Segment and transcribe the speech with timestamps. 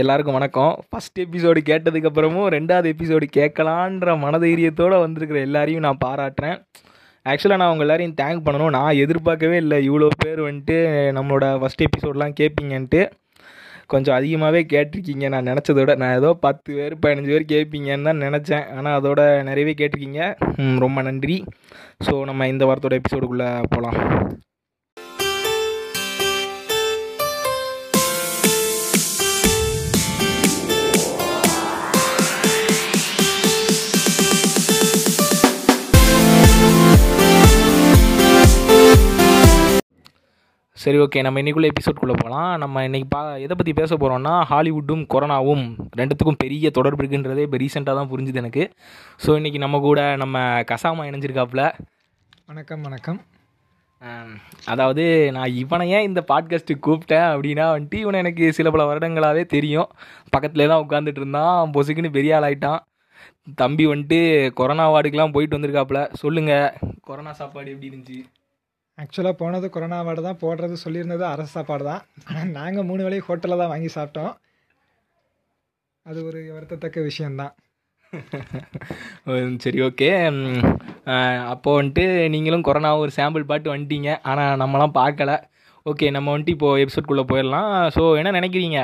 [0.00, 0.72] எல்லாருக்கும் வணக்கம்.
[0.88, 6.56] First episode கேட்டதுக்கப்புறமும் ரெண்டாவது எபிசோடு கேட்கலான்ற மனதைரியத்தோடு வந்திருக்கிற எல்லாரையும் நான் பாராட்டுறேன்.
[7.26, 8.74] ஆக்சுவலாக நான் உங்கள் எல்லாரையும் தேங்க் பண்ணணும்.
[8.76, 9.78] நான் எதிர்பார்க்கவே இல்லை.
[9.88, 10.76] இவ்வளோ பேர் வந்துட்டு
[11.18, 13.02] நம்மளோட ஃபஸ்ட் எபிசோட்லாம் கேட்பீங்கன்ட்டு
[13.94, 18.66] கொஞ்சம் அதிகமாகவே கேட்டிருக்கீங்க நான் நினச்சத விட நான் ஏதோ பத்து பேர் பதினஞ்சு பேர் கேட்பீங்கன்னு தான் நினச்சேன்.
[18.76, 19.20] ஆனால் அதோட
[19.50, 20.22] நிறையவே கேட்டிருக்கீங்க.
[20.86, 21.38] ரொம்ப நன்றி.
[22.08, 23.98] ஸோ நம்ம இந்த வாரத்தோட எபிசோடுக்குள்ளே போகலாம்
[40.82, 45.64] சரி ஓகே நம்ம இன்னைக்குள்ள எபிசோட்குள்ளே போகலாம் நம்ம இன்னைக்கு பா எதை பற்றி பேச போகிறோம்னா ஹாலிவுட்டும் கொரோனாவும்
[45.98, 48.64] ரெண்டுத்துக்கும் பெரிய தொடர்பு இருக்குன்றதே இப்போ ரீசெண்டாக தான் புரிஞ்சுது எனக்கு.
[49.24, 50.38] ஸோ இன்றைக்கி நம்ம கூட நம்ம
[50.70, 51.64] கசாமா இணைஞ்சிருக்காப்புல.
[52.46, 53.20] வணக்கம் வணக்கம்.
[54.64, 59.88] அதாவது நான் இவனை ஏன் இந்த பாட்காஸ்ட்டுக்கு கூப்பிட்டேன் அப்படின்னா வந்துட்டு இவனை எனக்கு சில பல வருடங்களாகவே தெரியும்.
[60.36, 61.72] பக்கத்துலேயே தான் உட்காந்துட்டு இருந்தான்.
[61.76, 62.80] பொசுக்குன்னு பெரிய ஆள் ஆயிட்டான்.
[63.54, 64.20] தம்பி வந்துட்டு
[64.60, 66.00] கொரோனா வார்டுக்கெலாம் போயிட்டு வந்திருக்காப்புல.
[66.12, 68.20] சொல்லுங்கள் கொரோனா சாப்பாடு எப்படி இருந்துச்சு?
[68.98, 72.02] ஆக்சுவலாக போனது கொரோனா வார்டு தான் போடுறது சொல்லியிருந்தது அரசு சாப்பாடு தான்.
[72.28, 74.32] ஆனால் நாங்கள் மூணு வேளையும் ஹோட்டலில் தான் வாங்கி சாப்பிட்டோம்.
[76.06, 77.54] அது ஒரு வருத்தத்தக்க விஷயந்தான்
[79.64, 80.08] சரி ஓகே
[81.52, 84.10] அப்போது வந்துட்டு நீங்களும் கொரோனா ஒரு சாம்பிள் பாட்டு வந்துட்டீங்க.
[84.30, 85.30] ஆனால் நம்மலாம் பார்க்கல.
[85.90, 87.70] ஓகே நம்ம வந்துட்டு இப்போது எபிசோட்குள்ளே போயிடலாம்.
[87.96, 88.80] ஸோ என்ன நினைக்கிறீங்க?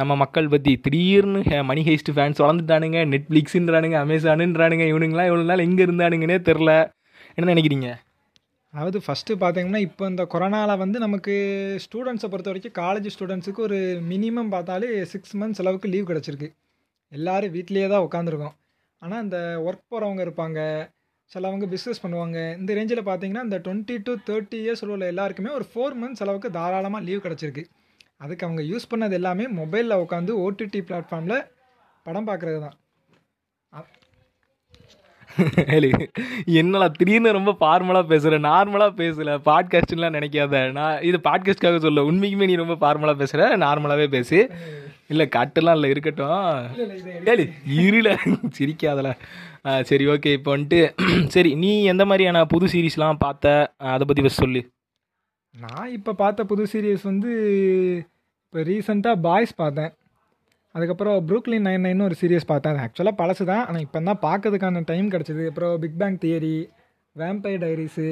[0.00, 1.40] நம்ம மக்கள் பற்றி திடீர்னு
[1.70, 6.72] மணி ஹெய்ஸ்ட் ஃபேன்ஸ் வளர்ந்துட்டானுங்க நெட்ஃப்ளிக்ஸுன்றானுங்க அமேசானுன்றானுங்க இவனுங்களாம் இவ்வளோ நாள் எங்கே இருந்தானுங்கன்னே தெரில.
[7.36, 7.90] என்ன நினைக்கிறீங்க?
[8.74, 11.34] அதாவது ஃபஸ்ட்டு பார்த்தீங்கன்னா இப்போ இந்த கொரோனாவில் வந்து நமக்கு
[11.84, 13.78] ஸ்டூடெண்ட்ஸை பொறுத்த வரைக்கும் காலேஜ் ஸ்டூடெண்ட்ஸுக்கு ஒரு
[14.12, 16.48] மினிமம் பார்த்தாலே சிக்ஸ் மந்த்ஸ் அளவுக்கு லீவ் கிடச்சிருக்கு.
[17.12, 18.54] எல்லோரும் வீட்லேயே தான் உட்காந்துருக்கோம்
[19.02, 20.58] ஆனால் இந்த ஒர்க் போகிறவங்க இருப்பாங்க.
[21.30, 22.38] சிலவங்க பிஸ்னஸ் பண்ணுவாங்க.
[22.60, 27.06] இந்த ரேஞ்சில் பார்த்தீங்கன்னா இந்த டுவெண்ட்டி டு தேர்ட்டி இயர்ஸ் உள்ள எல்லாருக்குமே ஒரு ஃபோர் மந்த்ஸ் அளவுக்கு தாராளமாக
[27.08, 27.64] லீவ் கிடச்சிருக்கு.
[28.24, 31.38] அதுக்கு அவங்க யூஸ் பண்ணது எல்லாமே மொபைலில் உட்காந்து ஓடிடி பிளாட்ஃபார்மில்
[32.06, 32.76] படம் பார்க்குறது தான்
[36.46, 40.72] என்னடா திடீர்னு ரொம்ப ஃபார்மலாக பேசுகிற நார்மலாக பேசல பாட்காஸ்ட்லாம் நினைக்காத.
[40.72, 44.50] நான் இது பாட்காஸ்ட்காக சொல்ல உண்மைக்குமே நீ ரொம்ப ஃபார்மலாக பேசுகிற நார்மலாகவே பேசு.
[45.08, 46.44] இல்லை கட்டெல்லாம் இல்லை இருக்கட்டும்.
[47.24, 48.10] ஏலு இருல
[48.58, 49.08] சிரிக்காதல
[49.66, 50.78] ஆ, சரி ஓகே இப்போ வந்துட்டு
[51.28, 53.74] சரி நீ எந்த மாதிரியான புது சீரீஸ்லாம் பார்த்த?
[53.76, 54.62] அதை பற்றி ஃபஸ்ட் சொல்லு.
[55.54, 57.30] நான் இப்போ பார்த்த புது சீரியஸ் வந்து
[58.44, 59.92] இப்போ ரீசெண்டாக பாய்ஸ் பார்த்தேன்.
[60.74, 62.72] அதுக்கப்புறம் ப்ரூக்லின் நைன் நைன் ஒரு சீரியஸ் பார்த்தேன்.
[62.74, 65.42] அது ஆக்சுவலாக பழசு தான் ஆனால் இப்போ தான் பார்க்கறதுக்கான டைம் கிடச்சிது.
[65.50, 66.56] அப்புறம் big bang theory
[67.16, 68.08] vampire diaries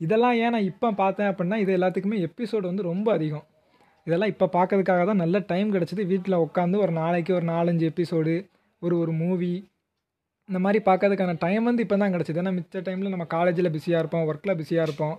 [0.00, 3.44] இதெல்லாம் ஏன் நான் இப்போ பார்த்தேன் அப்படின்னா இது எல்லாத்துக்குமே எபிசோடு வந்து ரொம்ப அதிகம்.
[4.06, 6.02] இதெல்லாம் இப்போ பார்க்கறதுக்காக தான் நல்ல டைம் கிடச்சிது.
[6.12, 8.34] வீட்டில் உட்காந்து ஒரு நாளைக்கு ஒரு நாலஞ்சு எபிசோடு
[8.82, 9.52] ஒரு ஒரு மூவி
[10.48, 12.40] இந்த மாதிரி பார்க்கறதுக்கான டைம் வந்து இப்போ தான் கிடச்சிது.
[12.42, 15.16] ஏன்னா மிச்ச டைமில் நம்ம காலேஜில் பிஸியாக இருப்போம் ஒர்க்கில் பிஸியாக இருப்போம்.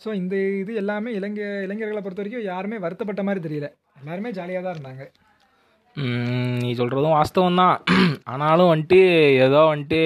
[0.00, 1.36] ஸோ இந்த இது எல்லாமே இளைஞ
[1.66, 3.68] இளைஞர்களை பொறுத்த வரைக்கும் யாருமே வருத்தப்பட்ட மாதிரி தெரியல.
[4.00, 5.04] எல்லாருமே ஜாலியாக தான் இருந்தாங்க.
[6.62, 7.76] நீ சொல்கிறதும் வாஸ்தவம் தான்
[8.32, 8.98] ஆனாலும் வந்துட்டு
[9.46, 10.00] ஏதோ வந்துட்டு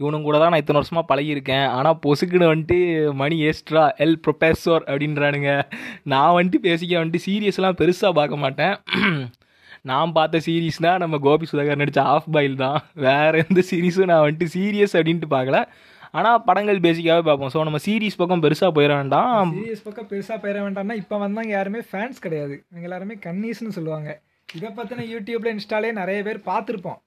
[0.00, 1.66] இவனுங்க கூட தான் நான் இத்தனை வருஷமாக பழகியிருக்கேன்.
[1.76, 2.78] ஆனால் பொசுக்குன்னு வந்துட்டு
[3.20, 5.52] மணி ஏஸ்ட்ரா எல் ப்ரொபேசோர் அப்படின்றானுங்க.
[6.12, 8.74] நான் வந்துட்டு பேசிக்க வந்துட்டு சீரியஸ்லாம் பெருசாக பார்க்க மாட்டேன்.
[9.90, 12.78] நான் பார்த்த சீரீஸ்னால் நம்ம கோபி சுதாகர் நடித்த ஆஃப் பாயில் தான்.
[13.06, 15.60] வேறு எந்த சீரீஸும் நான் வந்துட்டு சீரியஸ் அப்படின்ட்டு பார்க்கல.
[16.18, 17.52] ஆனால் படங்கள் பேசிக்காகவே பார்ப்போம்.
[17.54, 19.50] ஸோ நம்ம சீரீஸ் பக்கம் பெருசாக போயிட வேண்டாம்.
[19.58, 22.56] சீரியஸ் பக்கம் பெருசாக போயிட வேண்டாம்னா இப்போ வந்தாங்க யாருமே ஃபேன்ஸ் கிடையாது.
[22.70, 24.10] இவங்க எல்லாருமே கன்னீஸ்னு சொல்லுவாங்க.
[24.56, 26.98] இதை பற்றின யூடியூப்பில் இன்ஸ்டாலே நிறைய பேர் பார்த்துருப்போம்.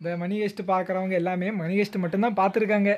[0.00, 2.90] இந்த மணி ஹெஸ்ட் பார்க்குறவங்க எல்லாமே மணி ஹெஸ்ட் மட்டும்தான் பார்த்துருக்காங்க.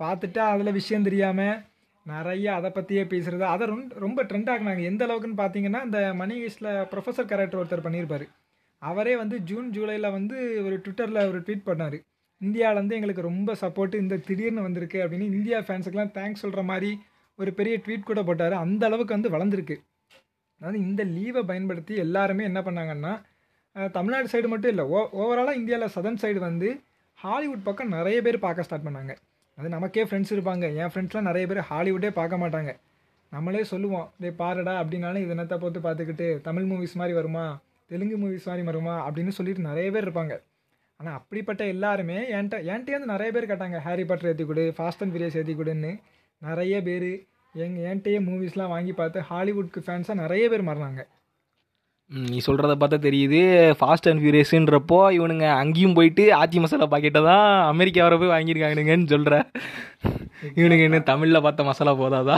[0.00, 1.58] பார்த்துட்டா அதில் விஷயம் தெரியாமல்
[2.06, 6.70] நிறைய அதை பற்றியே பேசுகிறது அதை ரொம்ப ரொம்ப ட்ரெண்ட் ஆகினாங்க எந்த அளவுக்குன்னு பார்த்தீங்கன்னா இந்த மணி ஹெஸ்ட்டில்
[6.92, 8.24] ப்ரொஃபஸர் கேரக்டர் ஒருத்தர் பண்ணியிருப்பார்.
[8.82, 10.36] அவரே வந்து ஜூன் ஜூலையில் வந்து
[10.66, 11.98] ஒரு ட்விட்டரில் ஒரு ட்வீட் பண்ணார்.
[12.40, 16.90] இந்தியாவிலேருந்து எங்களுக்கு ரொம்ப சப்போர்ட்டு இந்த திடீர்னு வந்திருக்கு அப்படின்னு இந்தியா ஃபேன்ஸுக்கெலாம் தேங்க்ஸ் சொல்கிற மாதிரி
[17.38, 18.54] ஒரு பெரிய ட்வீட் கூட போட்டார்.
[18.64, 19.76] அந்த அளவுக்கு வந்து வளர்ந்துருக்கு.
[20.60, 23.12] அதாவது இந்த லீவை பயன்படுத்தி எல்லாருமே என்ன பண்ணாங்கன்னா
[23.96, 26.68] தமிழ்நாடு சைடு மட்டும் இல்லை ஓ ஓவராலாக இந்தியாவில் சதன் சைடு வந்து
[27.18, 29.12] ஹாலிவுட் பக்கம் நிறைய பேர் பார்க்க ஸ்டார்ட் பண்ணாங்க.
[29.58, 30.66] அது நமக்கே ஃப்ரெண்ட்ஸ் இருப்பாங்க.
[30.80, 32.70] என் ஃப்ரெண்ட்ஸ்லாம் நிறைய பேர் ஹாலிவுட்டே பார்க்க மாட்டாங்க.
[33.32, 37.44] நம்மளே சொல்லுவோம் டே பாருடா அப்படின்னாலும் இது என்னத்தை போட்டு பார்த்துக்கிட்டு தமிழ் மூவிஸ் மாதிரி வருமா?
[37.90, 38.94] தெலுங்கு மூவிஸ் மாதிரி வருமா?
[39.06, 40.36] அப்படின்னு சொல்லிட்டு நிறைய பேர் இருப்பாங்க.
[41.00, 45.14] ஆனால் அப்படிப்பட்ட எல்லாருமே என்கிட்ட என்கிட்டயே வந்து நிறைய பேர் கேட்டாங்க ஹாரி பாட்டர் ஏற்றி கொடு ஃபாஸ்ட் அண்ட்
[45.14, 45.92] ஃபிரியஸ் ஏற்றி கொடுன்னு.
[46.42, 47.10] நிறைய பேர்
[47.54, 51.02] எங்கள் என்கிட்டயே மூவிஸ்லாம் வாங்கி பார்த்து ஹாலிவுட்க்கு ஃபேன்ஸாக நிறைய பேர் மாறினாங்க.
[52.10, 53.40] நீ சொல்கிறத பார்த்தா தெரியுது.
[53.80, 59.50] ஃபாஸ்ட் அண்ட் ஃபியூரியஸ்ன்றப்போ இவனுங்க அங்கேயும் போயிட்டு ஆச்சி மசாலா பாக்கெட்டை தான் அமெரிக்கா வர போய் வாங்கியிருக்கானுங்கன்னு சொல்கிற
[60.54, 62.36] இவனுங்க என்ன தமிழில் பார்த்த மசாலா போதாதா?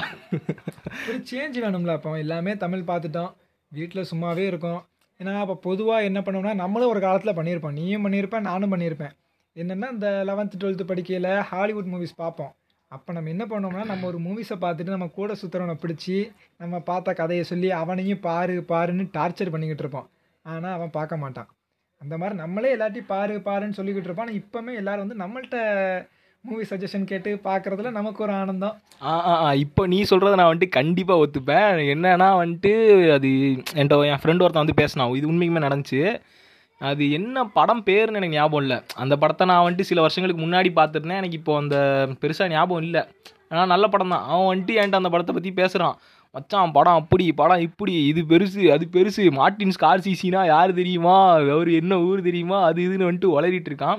[1.08, 2.18] ஒரு சேஞ்ச் வேணும்ல அப்போ.
[2.18, 3.32] எல்லாமே தமிழ் பார்த்துட்டோம்.
[3.68, 4.84] வீட்டில் சும்மாவே இருக்கோம்.
[5.20, 7.72] ஏன்னா அப்போ பொதுவாக என்ன பண்ணுவோம்னா நம்மளும் ஒரு காலத்தில் பண்ணியிருப்போம்.
[7.72, 9.12] நீயும் பண்ணியிருப்பேன் நானும் பண்ணியிருப்பேன்.
[9.56, 12.54] என்னென்னா இந்த லெவன்த்து டுவெல்த்து படிக்கையில் ஹாலிவுட் மூவிஸ் பார்ப்போம்.
[12.92, 16.16] அப்போ நம்ம என்ன பண்ணோம்னா நம்ம ஒரு மூவிஸை பார்த்துட்டு நம்ம கூட சுற்றுறவனை பிடிச்சி
[16.56, 20.08] நம்ம பார்த்த கதையை சொல்லி அவனையும் பாரு பாருன்னு டார்ச்சர் பண்ணிக்கிட்டு இருப்போம்.
[20.44, 21.48] ஆனால் அவன் பார்க்க மாட்டான்.
[22.00, 24.26] அந்த மாதிரி நம்மளே எல்லாத்தையும் பாரு பாருன்னு சொல்லிக்கிட்டு இருப்போம்.
[24.26, 25.58] ஆனால் இப்போமே எல்லோரும் வந்து நம்மள்ட்ட
[26.44, 28.76] மூவி சஜஷன் கேட்டு பார்க்குறதுல நமக்கு ஒரு ஆனந்தம்.
[29.02, 31.68] ஆ ஆ ஆ, இப்போ நீ சொல்கிறத நான் வந்துட்டு கண்டிப்பாக ஒத்துப்பேன்.
[31.94, 32.72] என்னன்னா வந்துட்டு
[33.12, 33.28] அது
[33.74, 35.14] என்கிட்ட என் ஃப்ரெண்ட் ஒருத்தன் வந்து பேசினான்.
[35.14, 36.00] இது உண்மைக்குமே நடந்துச்சு.
[36.88, 38.78] அது என்ன படம் பேருன்னு எனக்கு ஞாபகம் இல்லை.
[39.02, 41.20] அந்த படத்தை நான் வந்துட்டு சில வருஷங்களுக்கு முன்னாடி பார்த்துருந்தேன்.
[41.22, 41.76] எனக்கு இப்போ அந்த
[42.22, 43.02] பெருசாக ஞாபகம் இல்லை.
[43.52, 44.26] ஆனால் நல்ல படம் தான்.
[44.32, 45.96] அவன் வந்துட்டு என்கிட்ட அந்த படத்தை பற்றி பேசுகிறான்
[46.36, 49.22] மச்சான் படம் அப்படி படம் இப்படி இது பெருசு அது பெருசு.
[49.38, 51.16] மார்ட்டின் ஸ்கார்சிசினா யார் தெரியுமா?
[51.54, 52.58] அவர் என்ன ஊர் தெரியுமா?
[52.68, 53.98] அது இதுன்னு வந்துட்டு உளறிட்டு இருக்கான்.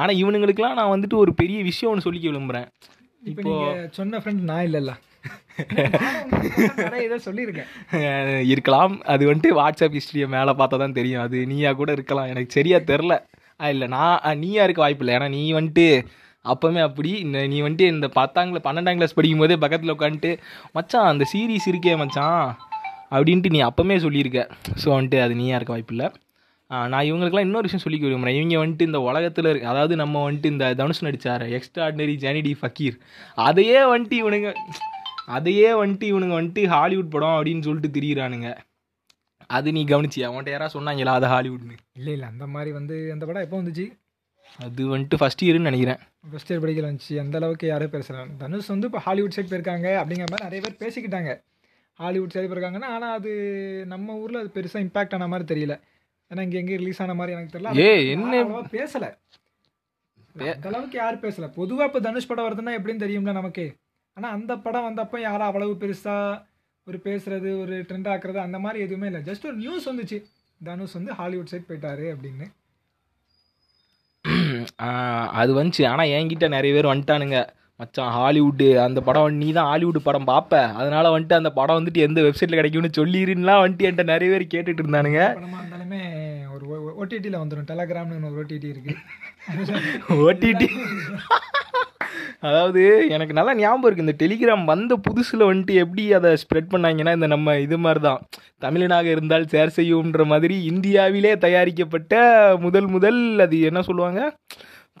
[0.00, 2.68] ஆனால் இவனுங்களுக்குலாம் நான் வந்துட்டு ஒரு பெரிய விஷயம் ஒன்று சொல்லிக்க விரும்புகிறேன்
[3.32, 3.52] இப்போ
[3.98, 4.92] சொன்ன ஃப்ரெண்ட் நான் இல்லைல்ல.
[7.26, 7.68] சொல்லியிருக்கேன்
[8.52, 8.94] இருக்கலாம்.
[9.12, 11.22] அது வந்துட்டு வாட்ஸ்அப் ஹிஸ்ட்ரியை மேலே பார்த்தா தான் தெரியும்.
[11.26, 12.30] அது நீயா கூட இருக்கலாம்.
[12.32, 13.14] எனக்கு சரியா தெரில
[13.74, 15.14] இல்லை நான் நீயா இருக்க வாய்ப்பு இல்லை.
[15.18, 15.86] ஏன்னா நீ வந்துட்டு
[16.44, 17.10] அப்போவுமே அப்படி.
[17.24, 20.32] இந்த நீ வந்துட்டு இந்த பத்தாம் பன்னெண்டாம் கிளாஸ் படிக்கும் போதே பக்கத்தில் உட்காந்துட்டு
[20.76, 22.46] மச்சான் அந்த சீரீஸ் இருக்கே மச்சான்
[23.16, 24.40] அப்படின்ட்டு நீ அப்பவுமே சொல்லியிருக்க.
[24.82, 26.08] ஸோ வந்துட்டு அது நீயா இருக்க வாய்ப்பு இல்லை.
[26.90, 30.66] நான் இவங்களுக்குலாம் இன்னொரு விஷயம் சொல்லிக்க விரும்புகிறேன் இவங்க வந்துட்டு இந்த உலகத்தில் இருக்கு அதாவது நம்ம வந்துட்டு இந்த
[30.80, 32.96] தனுஷ் நடிச்சார் எக்ஸ்ட்ராடினரி ஜெனிடி ஃபக்கீர்
[33.46, 34.50] அதையே வந்துட்டு இவனுங்க
[35.28, 38.56] அதையே வந்துட்டு இவனுங்க வந்துட்டு ஹாலிவுட் படம் அப்படின்னு சொல்லிட்டு திரியிறானுங்க.
[39.46, 40.30] அது நீ கவனிச்சியா?
[40.30, 41.76] உன்ட்ட யாராவது சொன்னாங்களா அது ஹாலிவுட்னு?
[41.92, 42.28] இல்லை இல்லை.
[42.28, 43.98] அந்த மாதிரி வந்து அந்த படம் எப்போ வந்துச்சு?
[44.58, 45.96] அது வந்துட்டு ஃபஸ்ட் இயர்னு நினைக்கிறேன்.
[46.32, 47.18] ஃபஸ்ட் இயர் படிக்கல வந்துச்சு.
[47.18, 51.42] அந்த அளவுக்கு யாரும் பேசுகிறாங்க தனுஷ் வந்து இப்போ ஹாலிவுட் சைடு போயிருக்காங்க அப்படிங்கிற மாதிரி நிறைய பேர் பேசிக்கிட்டாங்க.
[51.92, 53.30] ஹாலிவுட் சைடு போயிருக்காங்கன்னா ஆனால் அது
[53.86, 55.80] நம்ம ஊரில் அது பெருசாக இம்பாக்ட் ஆன மாதிரி தெரியல.
[56.34, 57.62] ஏன்னா இங்கே எங்கேயும் ரிலீஸ் ஆன மாதிரி எனக்கு தெரியல.
[57.62, 59.18] அது என்ன- பேசல.
[60.52, 61.52] அந்த அளவுக்கு யாரும் பேசல.
[61.52, 63.76] பொதுவாக இப்போ தனுஷ் படம் வருதுன்னா எப்படின்னு தெரியும்ல நமக்கு.
[64.18, 66.38] ஆனால் அந்த படம் வந்தப்போ யாரும் அவ்வளவு பெருசாக
[66.86, 69.20] ஒரு பேசுறது ஒரு ட்ரெண்ட் ஆக்குறது அந்த மாதிரி எதுவுமே இல்லை.
[69.20, 70.18] ஜஸ்ட் ஒரு நியூஸ் வந்துச்சு.
[70.60, 72.46] தனுஷ் வந்து ஹாலிவுட் சைட் போயிட்டாரு அப்படின்னு.
[75.40, 75.82] அது வந்துச்சு.
[75.86, 77.38] ஆனால் என்கிட்ட நிறைய பேர் வந்துட்டானுங்க.
[77.80, 82.20] மச்சான் ஹாலிவுட்டு அந்த படம் நீ தான் ஹாலிவுட் படம் பார்ப்ப அதனால வந்துட்டு அந்த படம் வந்துட்டு எந்த
[82.22, 85.20] வெப்சைட்டில் கிடைக்கும்னு சொல்லிருந்துலாம் வந்துட்டு என்கிட்ட நிறைய பேர் கேட்டுட்டு இருந்தானுங்க.
[85.36, 86.02] இருந்தாலுமே
[86.54, 86.64] ஒரு
[87.02, 88.94] ஓடிடியில் வந்துடும் டெலகிராம்னு ஒரு ஓடிடி இருக்கு.
[90.24, 90.68] ஓடிடி
[92.48, 92.82] அதாவது
[93.14, 97.56] எனக்கு நல்லா ஞாபகம் இருக்குது இந்த டெலிகிராம் வந்த புதுசில் வந்துட்டு எப்படி அதை ஸ்ப்ரெட் பண்ணாங்கன்னா இந்த நம்ம
[97.66, 98.22] இது மாதிரி தான்
[98.64, 102.14] தமிழனாக இருந்தால் சேர் செய்யும்ன்ற மாதிரி இந்தியாவிலே தயாரிக்கப்பட்ட
[102.66, 104.22] முதல் முதல் அது என்ன சொல்லுவாங்க?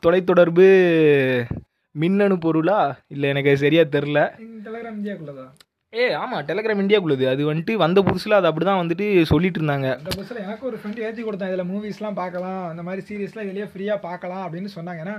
[0.04, 0.68] தொலைத்தொடர்பு
[1.94, 2.80] மின்னணு பொருளா?
[3.14, 4.18] இல்லை எனக்கு அது சரியா தெரில
[4.66, 5.46] டெலகிராம் இந்தியாக்குள்ளதா?
[5.92, 7.24] ஏ ஆமாம் டெலிகிராம் இந்தியாக்குள்ளது.
[7.32, 9.88] அது வந்துட்டு வந்த புதுசில் அது அப்படி தான் வந்துட்டு சொல்லிட்டு இருந்தாங்க.
[10.00, 14.04] அந்த பஸ்ஸில் எனக்கு ஒரு ஃப்ரெண்ட் ஏற்றி கொடுத்தேன் இதில் மூவிஸ்லாம் பார்க்கலாம் அந்த மாதிரி சீரிஸ்லாம் இதுலேயே ஃப்ரீயாக
[14.08, 15.02] பார்க்கலாம் அப்படின்னு சொன்னாங்க.
[15.04, 15.16] ஏன்னா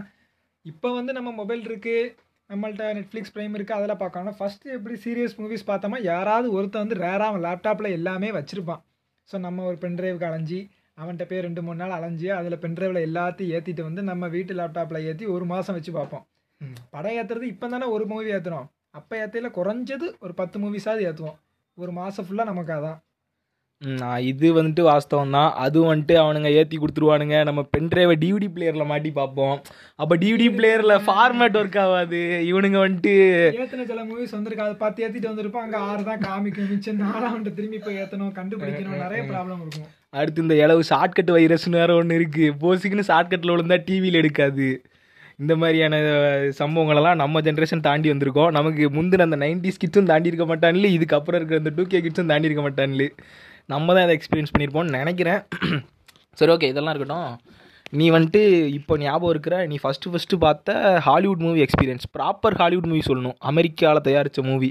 [0.65, 2.11] இப்போ வந்து நம்ம மொபைல் இருக்குது
[2.49, 4.35] நம்மள்ட்ட நெட்ஃப்ளிக்ஸ் ப்ரைம் இருக்குது அதெல்லாம் பார்க்கணும்.
[4.39, 8.81] ஃபஸ்ட்டு எப்படி சீரியஸ் மூவிஸ் பார்த்தோமா யாராவது ஒருத்தன் வந்து ரேராக அவன் லேப்டாப்பில் எல்லாமே வச்சுருப்பான்.
[9.29, 10.59] ஸோ நம்ம ஒரு பென்ட்ரைவுக்கு அலைஞ்சி
[11.01, 15.25] அவன்கிட்ட போய் ரெண்டு மூணு நாள் அலைஞ்சி அதில் பென்ட்ரைவில் எல்லாத்தையும் ஏற்றிட்டு வந்து நம்ம வீட்டு லேப்டாப்பில் ஏற்றி
[15.35, 16.25] ஒரு மாதம் வச்சு பார்ப்போம்.
[16.93, 18.67] படம் ஏற்றுறது இப்போ தானே ஒரு மூவி ஏற்றுறோம்
[18.99, 21.37] அப்போ ஏற்றையில் குறைஞ்சது ஒரு பத்து மூவிஸாவது ஏற்றுவோம்
[21.77, 22.97] ஒரு மாதம் ஃபுல்லாக நமக்கு அதான்.
[24.29, 27.37] இது வந்துட்டு வாஸ்தவம் தான் அதுவும் வந்துட்டு அவனுங்க ஏற்றி கொடுத்துருவானுங்க.
[27.49, 29.55] நம்ம பென்ட்ரைவை டிவிடி பிளேயரில் மாட்டி பார்ப்போம்
[30.01, 32.19] அப்போ டிவிடி பிளேயரில் ஃபார்மேட் ஒர்க் ஆகாது.
[32.49, 33.13] இவனுங்க வந்துட்டு
[33.63, 34.65] ஏத்தின சில மூவிஸ் வந்திருக்கு.
[34.67, 36.69] அதை பார்த்து ஏத்திட்டு வந்திருப்போம் அங்க ஆறு தான் காமிக்கும்.
[36.73, 38.35] மிச்சம் நாலாண்டு திரும்பி போய் ஏத்தணும்.
[38.39, 39.01] கண்டுபிடிக்கணும்.
[39.05, 39.89] நிறைய ப்ராப்ளம் இருக்கும்.
[40.19, 44.69] அடுத்து இந்த இளவு ஷார்ட்கட் வைரஸ்னு வேறு ஒன்று இருக்குது போசிக்குன்னு ஷார்ட்கட்டில் விழுந்தா டிவியில் எடுக்காது.
[45.43, 45.97] இந்த மாதிரியான
[46.61, 48.49] சம்பவங்களெல்லாம் நம்ம ஜென்ரேஷன் தாண்டி வந்திருக்கோம்.
[48.57, 52.49] நமக்கு முந்தின அந்த நைன்டிஸ் கிட்ஸும் தாண்டி இருக்க மாட்டான்ல இதுக்கப்புறம் இருக்கிற அந்த டூ கே கிட்ஸும் தாண்டி
[52.49, 53.05] இருக்க மாட்டான்ல
[53.73, 55.41] நம்ம தான் இதை எக்ஸ்பீரியன்ஸ் பண்ணியிருப்போம்னு நினைக்கிறேன்.
[56.39, 57.31] சரி ஓகே இதெல்லாம் இருக்கட்டும்.
[57.99, 58.41] நீ வந்துட்டு
[58.77, 60.73] இப்போ ஞாபகம் இருக்கிற நீ ஃபஸ்ட்டு ஃபஸ்ட்டு பார்த்த
[61.05, 63.37] Hollywood movie experience proper Hollywood movie சொல்லணும்.
[63.51, 64.69] அமெரிக்காவில் தயாரித்த மூவி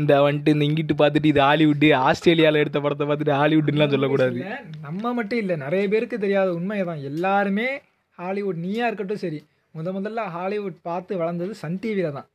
[0.00, 4.40] இந்த வந்துட்டு இந்த இங்கிட்டு பார்த்துட்டு இது ஹாலிவுட்டு ஆஸ்திரேலியாவில் எடுத்த படத்தை பார்த்துட்டு ஹாலிவுட்லாம் சொல்லக்கூடாது.
[4.86, 7.02] நம்ம மட்டும் இல்லை நிறைய பேருக்கு தெரியாத உண்மை தான்.
[7.12, 7.68] எல்லாருமே
[8.18, 9.40] ஹாலிவுட் நீயாக இருக்கட்டும் சரி.
[9.78, 12.28] முத முதல்ல ஹாலிவுட் பார்த்து வளர்ந்தது சன் டிவியில தான்.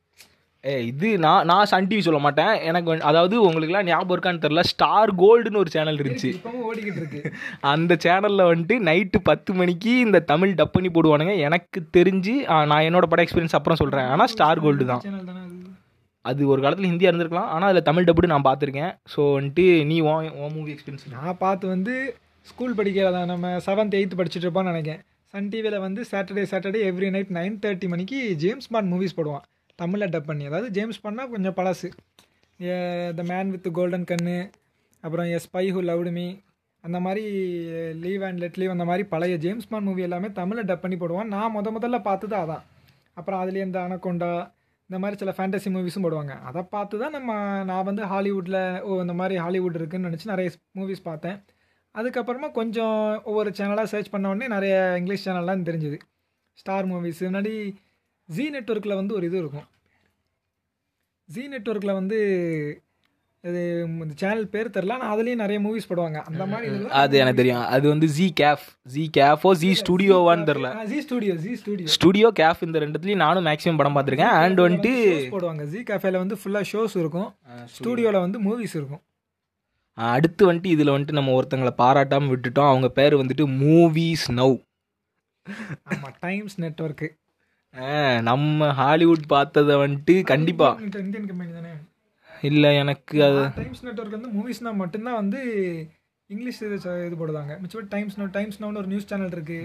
[0.66, 2.52] ஏ இது நான் நான் சன் டிவி சொல்ல மாட்டேன்.
[2.62, 6.30] எனக்கு அதாவது உங்களுக்குலாம் ஞாபகம் இருக்கான்னு தெரில ஸ்டார் கோல்டுன்னு ஒரு சேனல் இருந்துச்சு.
[6.68, 7.20] ஓடிக்கிட்டு இருக்கு.
[7.72, 11.34] அந்த சேனலில் வந்துட்டு நைட்டு பத்து மணிக்கு இந்த தமிழ் டப் பண்ணி போடுவானுங்க.
[11.38, 12.34] எனக்கு தெரிஞ்சு
[12.70, 15.02] நான் என்னோட பட எக்ஸ்பீரியன்ஸ் அப்புறம் சொல்கிறேன் ஆனால் ஸ்டார் கோல்டு தான்.
[16.24, 16.42] அது?
[16.46, 17.50] ஒரு காலத்தில் ஹிந்தியாக இருந்திருக்கலாம்.
[17.54, 18.92] ஆனால் அதில் தமிழ் டப்புடு நான் பார்த்துருக்கேன்.
[19.14, 21.94] ஸோ வந்துட்டு நீ ஓ ஓ மூவி எக்ஸ்பீரியன்ஸ் நான் பார்த்து வந்து
[22.46, 25.02] ஸ்கூல் படிக்கிறதா நம்ம செவன்த் எயித்து படிச்சுட்டு இருப்போம்னு நினைக்கிறேன்.
[25.34, 29.44] சன் டிவியில் வந்து Saturday Saturday every night nine thirty மணிக்கு ஜேம்ஸ் பாண்ட் மூவிஸ் போடுவான்.
[29.82, 31.88] தமிழில் டப் பண்ணி அதாவது ஜேம்ஸ் பண்ணால் கொஞ்சம் பழசு.
[33.18, 34.36] The man with golden gun
[35.04, 36.26] அப்புறம் எஸ் ஸ்பை ஹூ லவ்டு மீ
[36.84, 37.24] அந்த மாதிரி
[38.04, 41.32] லீவ் அண்ட் லெட் லீவ் அந்த மாதிரி பழைய ஜேம்ஸ் பாண்ட் மூவி எல்லாமே தமிழில் டப் பண்ணி போடுவான்.
[41.34, 42.64] நான் முத முதல்ல பார்த்தது அதான்.
[43.18, 44.30] அப்புறம் அதுலேயே இந்த அனகொண்டா
[44.90, 46.34] இந்த மாதிரி சில ஃபேண்டசி மூவிஸும் போடுவாங்க.
[46.48, 47.30] அதை பார்த்து தான் நம்ம
[47.70, 51.38] நான் வந்து ஹாலிவுட்டில் ஓ இந்த மாதிரி ஹாலிவுட் இருக்குதுன்னு நினச்சி நிறைய மூவிஸ் பார்த்தேன்.
[51.94, 52.98] அதுக்கப்புறமா கொஞ்சம்
[53.30, 55.98] ஒவ்வொரு சேனலாக சர்ச் பண்ண உடனே நிறைய இங்கிலீஷ் சேனல்லாம் தெரிஞ்சுது.
[56.60, 57.54] ஸ்டார் மூவிஸ் முன்னாடி
[58.28, 59.68] ஜி நெட்ஒர்க்கில் வந்து ஒரு இது இருக்கும்.
[61.28, 62.18] ஜி நெட்ஒர்க்கில் வந்து
[63.44, 63.60] இது
[64.02, 66.18] இந்த சேனல் பேர் தெரில ஆனால் அதுலேயும் நிறைய மூவிஸ் போடுவாங்க.
[66.28, 66.68] அந்த மாதிரி
[67.00, 67.66] அது எனக்கு தெரியும்.
[67.74, 68.64] அது வந்து ஜி கேஃப்
[68.94, 73.78] ஜி கேஃபோ ஜி ஸ்டுடியோவான்னு தெரில G studio G studio studio cafe இந்த ரெண்டுத்துலையும் நானும் மேக்ஸிமம்
[73.80, 74.34] படம் பார்த்துருக்கேன்.
[74.44, 74.94] அண்ட் வந்துட்டு
[75.34, 75.66] போடுவாங்க.
[75.74, 77.28] ஜி கேஃபேல வந்து ஃபுல்லாக ஷோஸ் இருக்கும்.
[77.76, 79.02] ஸ்டுடியோவில் வந்து மூவிஸ் இருக்கும்.
[79.98, 82.70] அடுத்து வந்துட்டு இதில் வந்துட்டு நம்ம ஒருத்தங்களை பாராட்டாமல் விட்டுட்டோம்.
[82.72, 84.56] அவங்க பேர் வந்துட்டு மூவிஸ் நவ்
[85.92, 87.08] ஆமாம் டைம்ஸ் நெட்ஒர்க்கு
[88.28, 91.74] நம்ம ஹாலிவுட் பார்த்ததை வந்துட்டு கண்டிப்பாக இந்தியன் கம்பெனி தானே?
[92.48, 95.40] இல்லை எனக்கு அது டைம்ஸ் நெட்ஒர்க் வந்து மூவிஸ்னா மட்டும்தான் வந்து
[96.30, 97.52] இங்கிலீஷ் இது இது போடுவாங்க.
[97.62, 99.58] மிச்சப்படி டைம்ஸ் நோ டைம்ஸ் நோன்னு ஒரு நியூஸ் சேனல் இருக்கு.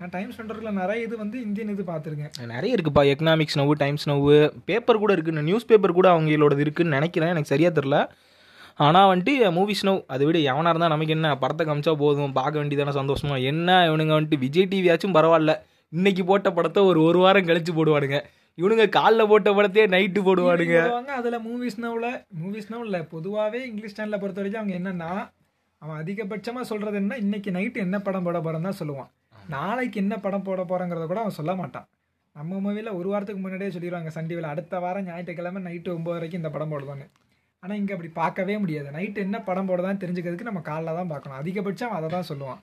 [0.00, 2.32] நான் டைம்ஸ் நெட்ஒர்க்கில் நிறைய இது வந்து இந்தியன் இது பார்த்துருக்கேன்.
[2.54, 3.04] நிறைய இருக்குப்பா.
[3.12, 4.34] எக்கனாமிக்ஸ் நோவு டைம்ஸ் நோவு
[4.70, 7.32] பேப்பர் கூட இருக்குது நியூஸ் பேப்பர் கூட அவங்களோடது இருக்குன்னு நினைக்கிறேன்.
[7.34, 7.98] எனக்கு சரியாக தெரில.
[8.86, 12.94] ஆனால் வந்துட்டு மூவிஸ் நோவ் அதை விட எவனாக இருந்தால் நமக்கு என்ன படத்தை காமிச்சா போதும் பார்க்க வேண்டியதானே
[13.00, 13.36] சந்தோஷமா?
[13.52, 15.54] என்ன இவனுங்க வந்துட்டு விஜய் டிவியாச்சும் பரவாயில்ல.
[15.96, 18.18] இன்னைக்கு போட்ட படத்தை ஒரு ஒரு வாரம் கழிச்சு போடுவானுங்க.
[18.60, 20.76] இவனுங்க காலைல போட்ட படத்தையே நைட்டு போடுவானுங்க.
[20.84, 22.08] போடுவாங்க அதில் மூவிஸ் நோவில்
[22.40, 25.10] மூவிஸ் நோவில் பொதுவாகவே இங்கிலீஷ் சேனலை பொறுத்த வரைக்கும் அவங்க என்னன்னா
[25.82, 29.10] அவன் அதிகபட்சமாக சொல்கிறது என்ன இன்னைக்கு நைட்டு என்ன படம் போட போகிறேன்னு தான் சொல்லுவான்.
[29.54, 31.86] நாளைக்கு என்ன படம் போட போகிறோங்கிறத கூட அவன் சொல்ல மாட்டான்.
[32.36, 36.52] நம்ம மூவியில் ஒரு வாரத்துக்கு முன்னாடியே சொல்லிடுவாங்க சன் டிவியில் அடுத்த வாரம் ஞாயிற்றுக்கிழமை நைட்டு ஒம்பது வரைக்கும் இந்த
[36.54, 37.08] படம் போடுவான்னு.
[37.62, 38.88] ஆனால் இங்கே அப்படி பார்க்கவே முடியாது.
[38.96, 41.40] நைட்டு என்ன படம் போடுதான்னு தெரிஞ்சுக்கிறதுக்கு நம்ம காலைல தான் பார்க்கணும்.
[41.42, 42.62] அதிகபட்சம் அதை தான் சொல்லுவான்.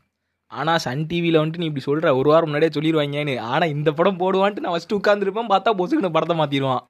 [0.60, 4.64] ஆனால் சன் டிவியில் வந்துட்டு நீ இப்படி சொல்கிற ஒரு வாரம் முன்னாடியே சொல்லிடுவாங்கன்னு ஆனால் இந்த படம் போடுவான்ட்டு
[4.64, 6.86] நான் ஃபஸ்ட்டு உட்காந்துருப்பேன் பார்த்தா பொசுக்குன்னு படத்தை மாற்றிடுவான்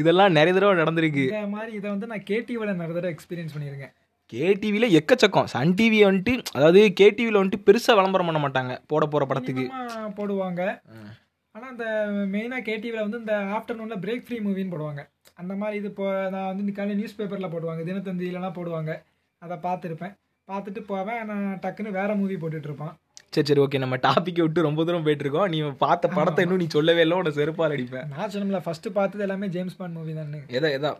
[0.00, 1.24] இதெல்லாம் நிறைய தடவை நடந்திருக்கு.
[1.30, 3.94] இந்த மாதிரி இதை வந்து நான் கேடிவியில் நிறைய தடவை எக்ஸ்பீரியன்ஸ் பண்ணியிருக்கேன்.
[4.32, 5.48] கேடிவியில் எக்கச்சக்கம்.
[5.54, 9.64] சன் டிவி வந்துட்டு அதாவது கேடிவியில் வந்துட்டு பெருசாக விளம்பரம் பண்ண மாட்டாங்க போட போகிற படத்துக்கு.
[10.18, 10.62] போடுவாங்க.
[11.54, 11.86] ஆனால் இந்த
[12.32, 15.02] மெயினாக கேடிவியில் வந்து இந்த ஆஃப்டர்நூனில் பிரேக் ஃப்ரீ மூவின்னு போடுவாங்க.
[15.40, 18.92] அந்த மாதிரி இது இப்போ நான் வந்து இந்த காலையில் நியூஸ் பேப்பரில் போடுவாங்க தினத்தந்தியிலலாம் போடுவாங்க.
[19.42, 20.14] அதை பார்த்துருப்பேன்.
[20.48, 22.94] பார்த்துட்டு போவேன் நான் டக்குன்னு வேற மூவி போட்டுட்டு இருப்பான்.
[23.36, 26.66] சரி சரி ஓகே நம்ம டாப்பிக்கை விட்டு ரொம்ப தூரம் போயிட்டு இருக்கோம் நீ பார்த்த படத்தை இன்னும் நீ
[26.74, 28.06] சொல்லவே இல்லை உன செருப்பால் அடிப்பேன்.
[28.14, 30.40] நான் சொன்னோம்ல ஃபர்ஸ்ட் பார்த்தது எல்லாமே ஜேம்ஸ் பாண்ட் மூவி தானே.
[30.58, 30.92] எதா எதா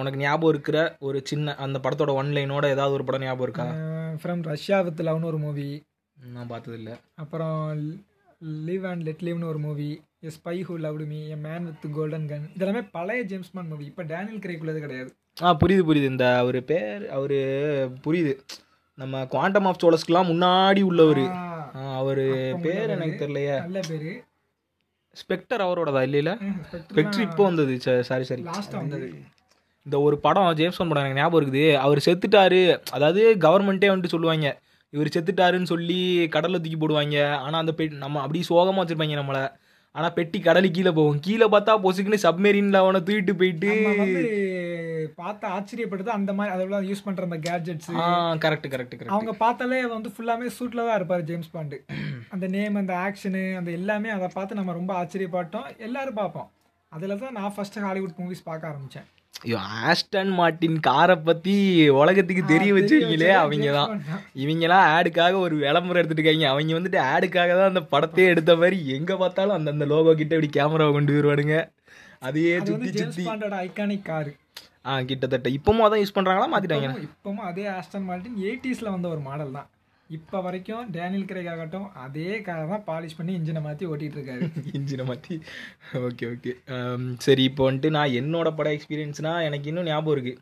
[0.00, 3.66] உனக்கு ஞாபகம் இருக்கிற ஒரு சின்ன அந்த படத்தோட ஒன் லைனோட ஏதாவது ஒரு படம் ஞாபகம் இருக்கா?
[4.22, 5.66] ஃப்ரம் ரஷ்யா வித் லவ்னு ஒரு மூவி
[6.16, 6.94] நான் பார்த்தது இல்லை.
[7.22, 7.60] அப்புறம்
[8.68, 9.90] லிவ் அண்ட் லெட் லிவ்னு ஒரு movie
[10.28, 13.86] a spy who loved me a man with golden gun இதெல்லாமே பழைய ஜேம்ஸ் பாண்ட் மூவி
[13.90, 15.12] இப்போ டேனியல் கிரேக் உள்ளது கிடையாது.
[15.42, 16.10] ஆ புரியுது புரியுது.
[16.14, 17.38] இந்த அவர் பேர் அவர்
[18.06, 18.34] புரியுது.
[19.00, 21.24] நம்ம குவாண்டம் ஆஃப் சோலஸ்க்குலாம் முன்னாடி உள்ளவர்.
[21.98, 22.22] அவர்
[22.64, 22.90] பேர்.
[22.94, 23.56] எனக்கு தெரியலையே.
[23.66, 24.12] நல்ல பேரு.
[25.20, 26.30] ஸ்பெக்டர் அவரோடதா இல்லையில?
[26.92, 27.74] ஸ்பெக்டர் இப்போ வந்தது
[28.08, 28.42] சாரி சாரி
[28.72, 29.08] வந்தது.
[29.86, 31.64] இந்த ஒரு படம் ஜேம்ஸ் பாண்ட் படம் எனக்கு ஞாபகம் இருக்குது.
[31.84, 32.60] அவர் செத்துட்டாரு.
[32.90, 34.48] அதாவது கவர்மெண்ட்டே வந்துட்டு சொல்லுவாங்க.
[34.94, 36.00] இவர் செத்துட்டாருன்னு சொல்லி
[36.34, 37.16] கடல்ல தூக்கி போடுவாங்க.
[37.46, 37.72] ஆனால் அந்த
[38.04, 39.42] நம்ம அப்படியே சோகமாக வச்சிருப்பாங்க நம்மளை.
[39.94, 41.20] ஆனால் பெட்டி கடலுக்கு கீழே போகும்.
[41.26, 43.70] கீழே பார்த்தா பொசுக்குன்னு சப்மெரின்ல அவனை தூக்கிட்டு போயிட்டு
[45.20, 47.90] பார்த்து ஆச்சரியப்படுது அந்த மாதிரி அதெல்லாம் யூஸ் பண்ற அந்த கேட்ஜெட்ஸ்
[48.44, 51.78] கரெக்ட் கரெக்ட் கரெக்ட் அவங்க பார்த்தாலே வந்து ஃபுல்லாமே சூட்ல தான் இருப்பாரு ஜேம்ஸ் பாண்டு
[52.34, 55.68] அந்த நேம் அந்த ஆக்ஷனு அந்த எல்லாமே அதை பார்த்து நம்ம ரொம்ப ஆச்சரியப்பட்டோம்.
[55.86, 56.48] எல்லாரும் பார்ப்போம்.
[56.96, 59.08] அதில் தான் நான் ஃபர்ஸ்ட் ஹாலிவுட் மூவிஸ் பார்க்க ஆரம்பிச்சேன்.
[59.34, 59.58] ஐயோ
[59.90, 61.54] ஆஸ்டன் மார்ட்டின் காரை பற்றி
[62.00, 63.92] உலகத்துக்கு தெரிய வச்சவங்களே அவங்க தான்
[64.42, 66.46] இவங்கெல்லாம் ஆடுக்காக ஒரு விளம்பரம் இருக்காங்க.
[66.52, 70.50] அவங்க வந்துட்டு ஆடுக்காக தான் அந்த படத்தையே எடுத்த மாதிரி எங்க பார்த்தாலும் அந்த அந்த லோகோ கிட்ட இப்படி
[70.58, 71.56] கேமராவை கொண்டு வருவானுங்க.
[72.28, 74.30] அதையே சுத்தி பாண்டோட ஐகானிக் கார்
[74.90, 75.48] ஆ கிட்டத்தட்ட.
[75.58, 76.52] இப்பவும் அதான் யூஸ் பண்றாங்களா?
[76.54, 79.68] மாத்திட்டாங்க இப்பவும் அதே ஆஸ்டன் மார்டின் எயிட்டிஸ்ல வந்த ஒரு மாடல் தான்.
[80.10, 84.46] இப்போ வரைக்கும் டேனியல் கிரேக் ஆகட்டும் அதே காரை தான் பாலிஷ் பண்ணி இன்ஜினை மாற்றி ஓட்டிட்டு இருக்காரு
[84.78, 85.34] இன்ஜினை மாற்றி
[86.08, 86.52] ஓகே ஓகே.
[87.26, 90.34] சரி இப்போ வந்துட்டு நான் என்னோட படம் எக்ஸ்பீரியன்ஸ்னா எனக்கு இன்னும் ஞாபகம் இருக்கு.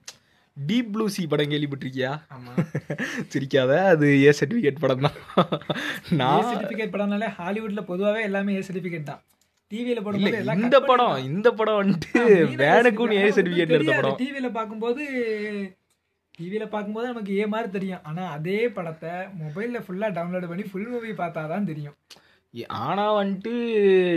[0.56, 2.12] டீப் ப்ளூ சி படம் கேள்விப்பட்டிருக்கியா?
[3.32, 5.18] சிரிக்காத அது ஏ சர்டிஃபிகேட் படம் தான்.
[6.20, 9.22] நான் சர்டிஃபிகேட் படம்னாலே ஹாலிவுட்ல பொதுவாகவே எல்லாமே ஏ சர்டிஃபிகேட் தான்.
[9.72, 10.00] டிவியில
[10.38, 12.20] எல்லாம் இந்த படம் இந்த படம் வந்துட்டு
[12.62, 14.18] வேனுக்கும் ஏ சர்டிஃபிகேட் எடுத்த படம்.
[14.22, 15.02] டிவியில பார்க்கும்போது
[16.38, 18.02] டிவியில் பார்க்கும்போது நமக்கு ஏ மாதிரி தெரியும்.
[18.08, 21.96] ஆனால் அதே படத்தை மொபைலில் ஃபுல்லாக டவுன்லோட் பண்ணி ஃபுல் மூவி பார்த்தா தான் தெரியும்
[22.84, 23.52] ஆனால் வந்துட்டு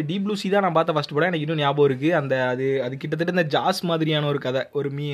[0.10, 1.30] டி ப்ளூ சி தான் நான் பார்த்த ஃபஸ்ட் படம்.
[1.32, 4.62] எனக்கு இன்னும் ஞாபகம் இருக்குது அந்த அது அது கிட்டத்தட்ட இந்த ஜாஸ் மாதிரியான ஒரு கதை.
[4.80, 5.08] ஒரு மீ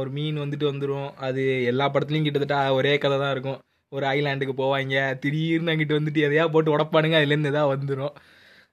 [0.00, 3.58] ஒரு மீன் வந்துட்டு வந்துடும் அது எல்லா படத்துலையும் கிட்டத்தட்ட ஒரே கதை தான் இருக்கும்.
[3.92, 4.96] ஒரு ஐலாண்டுக்கு போவாங்க.
[5.22, 7.18] திடீர்னு அங்கிட்டு வந்துட்டு எதையா போட்டு உடப்பானுங்க.
[7.20, 8.14] அதுலேருந்து எதாவது வந்துடும்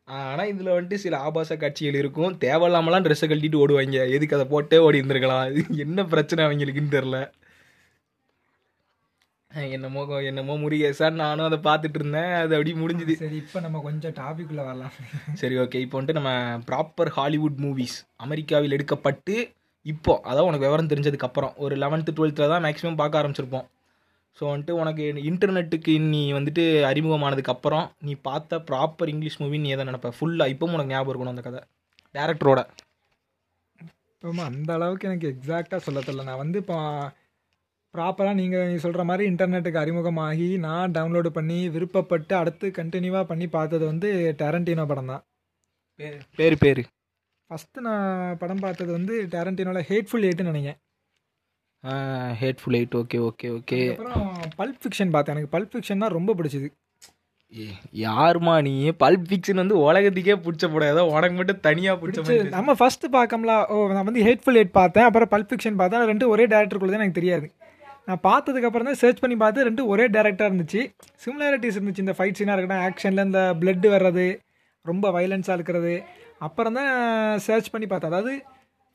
[0.07, 2.33] ஆனால் இதில் வந்துட்டு சில ஆபாச காட்சிகள் இருக்கும்.
[2.43, 3.99] தேவையில்லாமலாம் ட்ரெஸ்ஸை கழட்டிட்டு ஓடுவாங்க.
[4.15, 7.19] எதுக்கு அதை போட்டே ஓடி இருந்திருக்கலாம் என்ன பிரச்சனை அவங்களுக்குன்னு தெரில
[9.73, 12.31] என்னமோ என்னமோ முருகேசான் நானும் அதை பார்த்துட்டு இருந்தேன்.
[12.43, 13.15] அது அப்படியே முடிஞ்சுது.
[13.23, 14.93] சரி இப்போ நம்ம கொஞ்சம் டாபிக் உள்ள வரலாம்.
[15.41, 16.31] சரி ஓகே இப்போ வந்துட்டு நம்ம
[16.69, 19.35] ப்ராப்பர் ஹாலிவுட் மூவிஸ் அமெரிக்காவில் எடுக்கப்பட்டு
[19.85, 21.53] இப்போ அதான் உனக்கு விவரம் தெரிஞ்சதுக்கு அப்புறம்.
[21.65, 23.67] ஒரு லெவன்த்து டுவெல்த்தில் தான் மேக்ஸிமம் பார்க்க ஆரம்பிச்சிருப்போம்.
[24.37, 29.85] ஸோ வந்துட்டு உனக்கு இன்டர்நெட்டுக்கு நீ வந்துட்டு அறிமுகமானதுக்கு அப்புறம் நீ பார்த்த ப்ராப்பர் இங்கிலீஷ் மூவி நீ எதை
[29.89, 30.11] நினைப்ப?
[30.17, 31.61] ஃபுல்லாக இப்போவும் உனக்கு ஞாபகம் இருக்கணும் அந்த கதை.
[32.15, 32.61] டேரக்டரோட
[34.23, 36.23] இப்போ அந்த அளவுக்கு எனக்கு எக்ஸாக்டாக சொல்ல தெரியல.
[36.23, 36.77] நான் வந்து இப்போ
[37.93, 43.85] ப்ராப்பராக நீங்கள் நீ சொல்கிற மாதிரி இன்டர்நெட்டுக்கு அறிமுகமாகி நான் டவுன்லோடு பண்ணி விருப்பப்பட்டு அடுத்து கண்டினியூவாக பண்ணி பார்த்தது
[43.85, 44.09] வந்து
[44.41, 45.23] டேரண்டினோ படம் தான்.
[46.39, 46.81] பேர் பேர்.
[47.49, 50.79] ஃபஸ்ட்டு நான் படம் பார்த்தது வந்து டேரண்டினோட ஹேட்ஃபுல் எயிட்னு நினைக்கிறேன்.
[52.41, 54.27] Hateful eight okay okay okay அப்புறம்
[54.59, 55.35] பல்ப் ஃபிக்ஷன் பார்த்தேன்.
[55.35, 56.67] எனக்கு பல்ப் ஃபிக்ஷன் தான் ரொம்ப பிடிச்சது.
[58.03, 58.73] யாருமா நீ?
[59.03, 60.91] பல்ப் ஃபிக்ஷன் வந்து உலகத்துக்கே பிடிச்ச படம்.
[60.93, 65.07] ஏதோ உனக்கு மட்டும் தனியாக பிடிச்ச நம்ம ஃபர்ஸ்ட் பார்க்கம்ல ஓ நான் வந்து ஹேட்ஃபுல் எயிட் பார்த்தேன்.
[65.09, 66.07] அப்புறம் பல்ப் ஃபிக்ஷன் பார்த்தேன்.
[66.11, 67.49] ரெண்டு ஒரே டேரக்டருக்குள்ள தான் எனக்கு தெரியாது.
[68.07, 70.81] நான் பார்த்ததுக்கு அப்புறம் தான் சர்ச் பண்ணி பார்த்து ரெண்டு ஒரே டேரக்டராக இருந்துச்சு.
[71.25, 72.03] சிமிலாரிட்டிஸ் இருந்துச்சு.
[72.05, 74.25] இந்த ஃபைட் சீனாக இருக்கட்டும் ஆக்ஷனில் இந்த பிளட் வர்றது
[74.85, 75.93] ரொம்ப வைலன்ஸாக இருக்கிறது.
[76.47, 76.91] அப்புறம் தான்
[77.47, 78.11] சர்ச் பண்ணி பார்த்தேன்.
[78.13, 78.33] அதாவது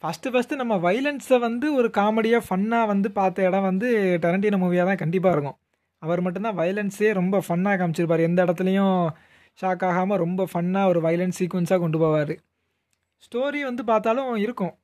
[0.03, 3.89] ஃபஸ்ட்டு ஃபஸ்ட்டு நம்ம வைலன்ஸை வந்து ஒரு காமெடியாக ஃபன்னாக வந்து பார்த்த இடம் வந்து
[4.25, 5.57] டரண்டினோ மூவியாக தான் கண்டிப்பாக இருக்கும்.
[6.03, 8.23] அவர் மட்டும்தான் வைலன்ஸே ரொம்ப ஃபன்னாக காமிச்சிருப்பார்.
[8.29, 8.99] எந்த இடத்துலையும்
[9.63, 12.35] ஷாக் ஆகாமல் ரொம்ப ஃபன்னாக ஒரு வைலன்ஸ் சீக்வன்ஸாக கொண்டு போவார்.
[13.25, 14.75] ஸ்டோரி வந்து பார்த்தாலும் இருக்கும்.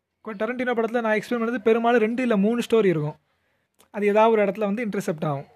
[0.40, 3.18] டரண்டினோ படத்தில் நான் எக்ஸ்பிளைன் பண்ணது பெரும்பாலும் ரெண்டு இல்லை மூணு ஸ்டோரி இருக்கும்.
[3.94, 5.48] அது ஏதாவது ஒரு இடத்துல வந்து இன்டர்செப்ட் ஆகும்.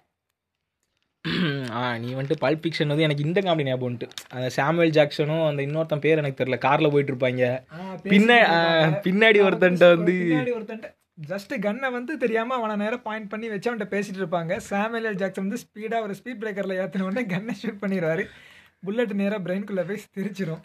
[1.99, 4.09] நீ வந்துட்டு பல்ப் ஃபிக்ஷன் வந்து எனக்கு இந்த காமெடி ஞாபகம் வந்துட்டு.
[4.31, 6.59] அந்த சாமுவேல் ஜாக்சனும் அந்த இன்னொருத்தன் பேர் எனக்கு தெரியல.
[6.59, 7.47] காரில் போயிட்டு இருப்பாங்க
[8.07, 8.59] பின்ன ஆ,
[9.03, 10.15] பின்னாடி ஒருத்தன்ட்ட வந்து
[11.29, 14.57] ஜஸ்ட் கன்னை வந்து தெரியாம அவனை நேரம் பாயிண்ட் பண்ணி வச்சு அவன்கிட்ட பேசிட்டு இருப்பாங்க.
[14.67, 18.25] சாமுவேல் ஜாக்சன் வந்து ஸ்பீடா ஒரு ஸ்பீட் பிரேக்கர்ல ஏத்தின உடனே கன்னை ஷூட் பண்ணிடுவாரு.
[18.87, 20.61] புல்லட் நேரா பிரெயின்குள்ள போய் தெரிச்சிரும்.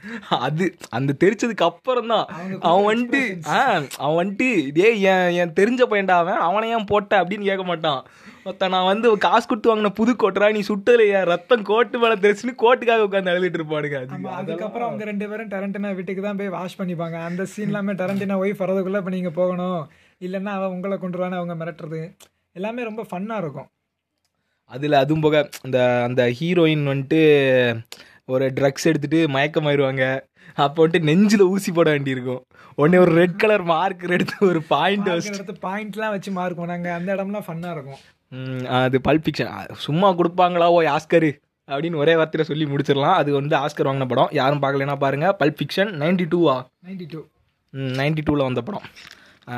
[0.46, 0.65] அது
[0.98, 2.25] அந்த தெரிச்சதுக்கு அப்புறம் தான்
[2.70, 3.22] அவன் வந்துட்டு
[3.53, 3.55] ஆ
[4.03, 6.43] அவன் வந்துட்டு டேய் என் என் தெரிஞ்ச பையன்டா அவன்.
[6.48, 7.22] அவனை ஏன் போட்ட?
[7.22, 8.01] அப்படின்னு கேட்க மாட்டான்.
[8.46, 12.55] மொத்த நான் வந்து காசு கொடுத்து வாங்கின புது கோட்டரா நீ சுட்டல என் ரத்தம் கோட்டு மேல தெரிச்சுன்னு
[12.63, 14.00] கோட்டுக்காக உட்காந்து அழுதுட்டு இருப்பானுங்க.
[14.39, 17.20] அதுக்கப்புறம் அவங்க ரெண்டு பேரும் டரண்டினா வீட்டுக்கு தான் போய் வாஷ் பண்ணிப்பாங்க.
[17.29, 19.82] அந்த சீன் எல்லாமே டரண்டினா ஒய்ஃப் வரதுக்குள்ள இப்போ நீங்க போகணும்.
[20.27, 22.01] இல்லைன்னா அவன் உங்களை கொண்டு வருவான்னு அவங்க மிரட்டுறது.
[22.60, 23.70] எல்லாமே ரொம்ப ஃபன்னா இருக்கும்.
[24.72, 27.22] அதில் அதுவும் போக அந்த அந்த ஹீரோயின் வந்துட்டு
[28.34, 30.03] ஒரு ட்ரக்ஸ் எடுத்துட்டு மயக்கமாயிருவாங்க.
[30.63, 32.41] அப்போ வந்துட்டு நெஞ்சில் ஊசி போட வேண்டியிருக்கும்.
[32.77, 37.46] உடனே ஒரு ரெட் கலர் மார்க்கர் எடுத்து ஒரு பாயிண்ட் இடத்து பாயிண்ட்லாம் வச்சு மார்க்கும் நாங்க அந்த இடம்லாம்
[37.48, 38.01] ஃபன்னா இருக்கும்.
[38.82, 39.51] அது பல்ப் ஃபிக்ஷன்
[39.88, 41.32] சும்மா கொடுப்பாங்களா ஓ ஆஸ்கரு
[41.67, 43.17] அப்படின்னு ஒரே வார்த்தையில் சொல்லி முடிச்சிடலாம்.
[43.22, 44.32] அது வந்து ஆஸ்கர் வாங்கின படம்.
[44.39, 45.27] யாரும் பார்க்கலனா பாருங்க.
[45.41, 46.55] பல்ப் ஃபிக்ஷன் நைன்டி டூவா
[46.88, 47.22] நைன்டி டூ
[48.00, 48.88] நைன்டி டூவில் வந்த படம்.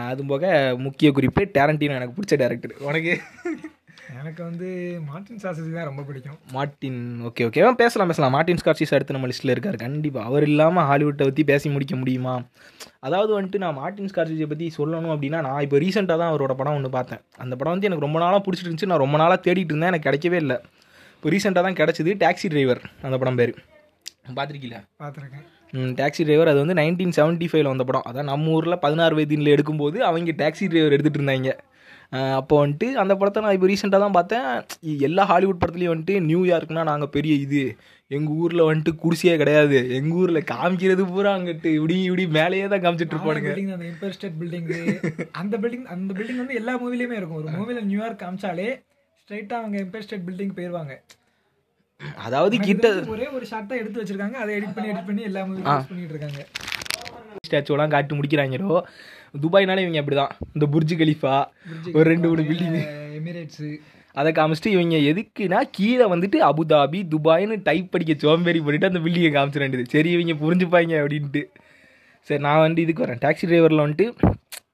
[0.09, 0.53] அது போக
[0.85, 3.15] முக்கிய குறிப்பு டேரண்டினோ எனக்கு பிடிச்ச டேரக்டர் உனக்கு?
[4.19, 4.67] எனக்கு வந்து
[5.07, 6.37] மார்டின் சாசசி தான் ரொம்ப பிடிக்கும்.
[6.55, 8.33] மார்ட்டின் ஓகே ஓகே பேசலாம் பேசலாம்.
[8.35, 9.77] மார்ட்டின் ஸ்கார்சிஸ் அடுத்து நம்ம லிஸ்ட்டில் இருக்கார்.
[9.83, 12.35] கண்டிப்பாக அவர் இல்லாமல் ஹாலிவுட்டை பற்றி பேசி முடிக்க முடியுமா?
[13.07, 16.91] அதாவது வந்துட்டு நான் மார்ட்டின் ஸ்கார்சிஸை பற்றி சொல்லணும் அப்படின்னா நான் இப்போ ரீசெண்டாக தான் அவரோட படம் ஒன்று
[16.97, 17.21] பார்த்தேன்.
[17.45, 18.91] அந்த படம் வந்து எனக்கு ரொம்ப நாளாக பிடிச்சிட்டு இருந்துச்சு.
[18.93, 19.91] நான் ரொம்ப நாளாக தேடிட்டு இருந்தேன்.
[19.93, 20.57] எனக்கு கிடைக்கவே இல்லை.
[21.15, 22.13] இப்போ ரீசெண்டாக தான் கிடச்சிது.
[22.23, 23.53] டாக்ஸி டிரைவர் அந்த படம் பேர்.
[24.37, 24.81] பார்த்துருக்கீங்களா?
[25.03, 25.45] பார்த்துருக்கேன்.
[25.99, 28.05] டாக்ஸி டிரைவர் அது வந்து நைன்டீன் செவன்ட்டி ஃபைவ்ல வந்த படம்.
[28.09, 31.51] அதான் நம்ம ஊரில் பதினாறு வயதினில் எடுக்கும்போது அவங்க டாக்ஸி டிரைவர் எடுத்துகிட்டு இருந்தாங்க.
[32.39, 34.49] அப்போ வந்துட்டு அந்த படத்தை நான் இப்போ ரீசெண்டாக தான் பார்த்தேன்.
[35.07, 37.63] எல்லா ஹாலிவுட் படத்துலையும் வந்துட்டு நியூயார்க்னா நாங்கள் பெரிய இது.
[38.15, 39.77] எங்கள் ஊரில் வந்துட்டு குடிசையே கிடையாது.
[39.97, 43.53] எங்கள் ஊரில் காமிக்கிறது பூரா அங்கிட்டு இப்படி இப்படி மேலேயே தான் காமிச்சிட்டு இருப்பானுங்க.
[43.75, 44.69] அந்த எம்பயர் ஸ்டேட் பில்டிங்
[45.41, 47.39] அந்த பில்டிங் அந்த பில்டிங் வந்து எல்லா மூவிலையுமே இருக்கும்.
[47.43, 48.69] ஒரு மூவில நியூயார்க் காமிச்சாலே
[49.21, 50.95] ஸ்ட்ரைட்டா அவங்க எம்பயர் ஸ்டேட் பில்டிங் போயிருவாங்க.
[52.27, 54.37] அதாவது கிட்ட ஒரே ஒரு ஷாட் தான் எடுத்து வச்சிருக்காங்க.
[54.43, 56.41] அதை எடிட் பண்ணி எடிட் பண்ணி எல்லா மூவிலும் யூஸ் பண்ணிட்டு இருக்காங்க.
[57.47, 58.77] ஸ்டாச்சுலாம் காட்டி முடிக்கிறாங்களோ
[59.43, 60.33] துபாய்னாலே இவங்க அப்படிதான்.
[60.53, 61.35] இந்த புர்ஜ் கலிஃபா
[61.93, 62.79] ஒரு ரெண்டு மூணு பில்டிங்
[63.19, 63.67] எமிரேட்ஸ்.
[64.19, 69.63] அதை காமிச்சிட்டு இவங்க எதுக்குன்னா கீழே வந்துட்டு அபுதாபி துபாய்னு டைப் படிக்க சோம்பேறி பண்ணிட்டு அந்த பில்டிங்கை காமிச்சிட
[69.65, 69.89] வேண்டியது.
[69.89, 71.43] சரி இவங்க புரிஞ்சுப்பாங்க அப்படின்ட்டு.
[72.27, 73.21] சரி நான் வந்து இதுக்கு வரேன்.
[73.25, 74.05] டாக்ஸி டிரைவரில் வந்துட்டு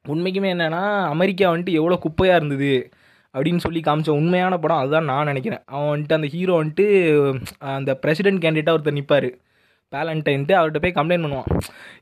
[0.08, 2.74] உண்மைக்குமே என்னன்னா அமெரிக்கா வந்துட்டு எவ்வளோ குப்பையாக இருந்தது
[3.34, 5.62] அப்படின்னு சொல்லி காமிச்ச உண்மையான படம் அதுதான் நான் நினைக்கிறேன்.
[5.66, 6.86] அவன் வந்துட்டு அந்த ஹீரோ வந்துட்டு
[7.74, 9.30] அந்த பிரசிடென்ட் கேண்டிடேட்டாக ஒருத்தர் நிற்பார்
[9.96, 11.50] பேலண்டைன்ட்டு அவர்கிட்ட போய் கம்ப்ளைண்ட் பண்ணுவான்.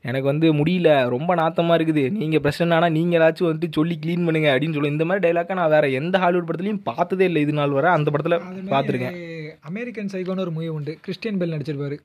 [0.08, 2.04] எனக்கு வந்து முடியல ரொம்ப நாத்தமாக இருக்குது.
[2.20, 5.72] நீங்கள் பிரசிடென்ட் ஆனால் நீங்கள் ஏதாச்சும் வந்துட்டு சொல்லி க்ளீன் பண்ணுங்க அப்படின்னு சொல்லி இந்த மாதிரி டைலாக்கை நான்
[5.74, 7.90] வேறு எந்த ஹாலிவுட் படத்துலையும் பார்த்ததே இல்லை இது நாள் வரை.
[7.98, 9.16] அந்த படத்தில் பார்த்துருக்கேன்.
[9.70, 10.94] அமெரிக்கன் சைகோன்னு ஒரு மூவி உண்டு.
[11.06, 11.98] கிறிஸ்டியன் பெல் நடிச்சிருப்பாரு.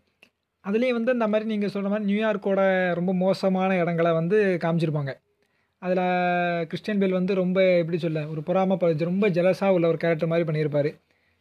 [0.66, 2.62] அதுலேயும் வந்து இந்த மாதிரி நீங்கள் சொல்கிற மாதிரி நியூயார்க்கோட
[3.00, 5.14] ரொம்ப மோசமான இடங்களை வந்து காமிச்சிருப்பாங்க.
[5.82, 6.06] அதில்
[6.70, 8.78] கிறிஸ்டியன் பெல் வந்து ரொம்ப எப்படி சொல்ல ஒரு பொறாம
[9.10, 10.92] ரொம்ப ஜெலஸாக உள்ள ஒரு கேரக்டர் மாதிரி பண்ணியிருப்பாரு.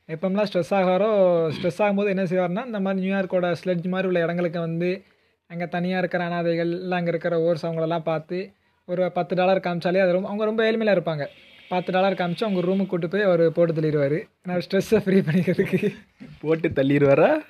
[0.09, 1.09] எப்போம்லாம் ஸ்ட்ரெஸ் ஆகாரோ
[1.55, 5.05] ஸ்ட்ரெஸ் ஆகும்போது என்ன செய்வார்னா இந்த மாதிரி நியூயார்க்கோட ஸ்லெட்ஜ் மாதிரி உள்ள இடங்களுக்கு வந்து
[5.47, 8.53] அங்கே தனியாக இருக்கிற அனாதைகள் இல்லை அங்கே இருக்கிற ஓர்ஸ் அவங்களெல்லாம் பார்த்து
[8.85, 11.27] ஒரு பத்து டாலர் காமிச்சாலே அது ரொம்ப அவங்க ரொம்ப ஏழ்மையாக இருப்பாங்க.
[11.69, 14.19] பத்து டாலர் காமிச்சு அவங்க ரூமுக்கு கூட்டு போய் அவர் போட்டு தள்ளிடுவார்.
[14.43, 15.95] நான் ஸ்ட்ரெஸ்ஸை ஃப்ரீ பண்ணிக்கிறதுக்கு.
[16.40, 17.40] போட்டு தள்ளிடுவாரா?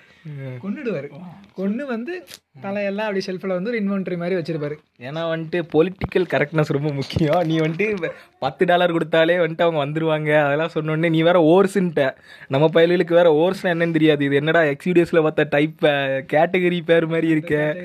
[0.62, 1.06] கொன்னுடுவார்.
[1.54, 2.26] கொன்று வந்து
[2.62, 4.76] தலையெல்லாம் அப்படி ஷெல்ஃபில் வந்து ஒரு இன்வென்ட்ரி மாதிரி வச்சிருப்பாரு.
[5.00, 7.42] ஏன்னா வந்துட்டு பொலிட்டிக்கல் கரெக்ட்னஸ் ரொம்ப முக்கியம்.
[7.42, 10.42] நீ வந்துட்டு பத்து டாலர் கொடுத்தாலே வந்துட்டு அவங்க வந்துருவாங்க.
[10.44, 12.14] அதெல்லாம் சொன்னோடனே நீ வேற ஓர்ஸுன்ட்ட
[12.48, 14.24] நம்ம பயலுக்கு வேற ஓர்ஸ்னா என்னன்னு தெரியாது.
[14.24, 15.84] இது என்னடா எக்ஸிடியஸில் பார்த்த டைப்
[16.32, 17.76] கேட்டகரி பேர் மாதிரி இருக்க.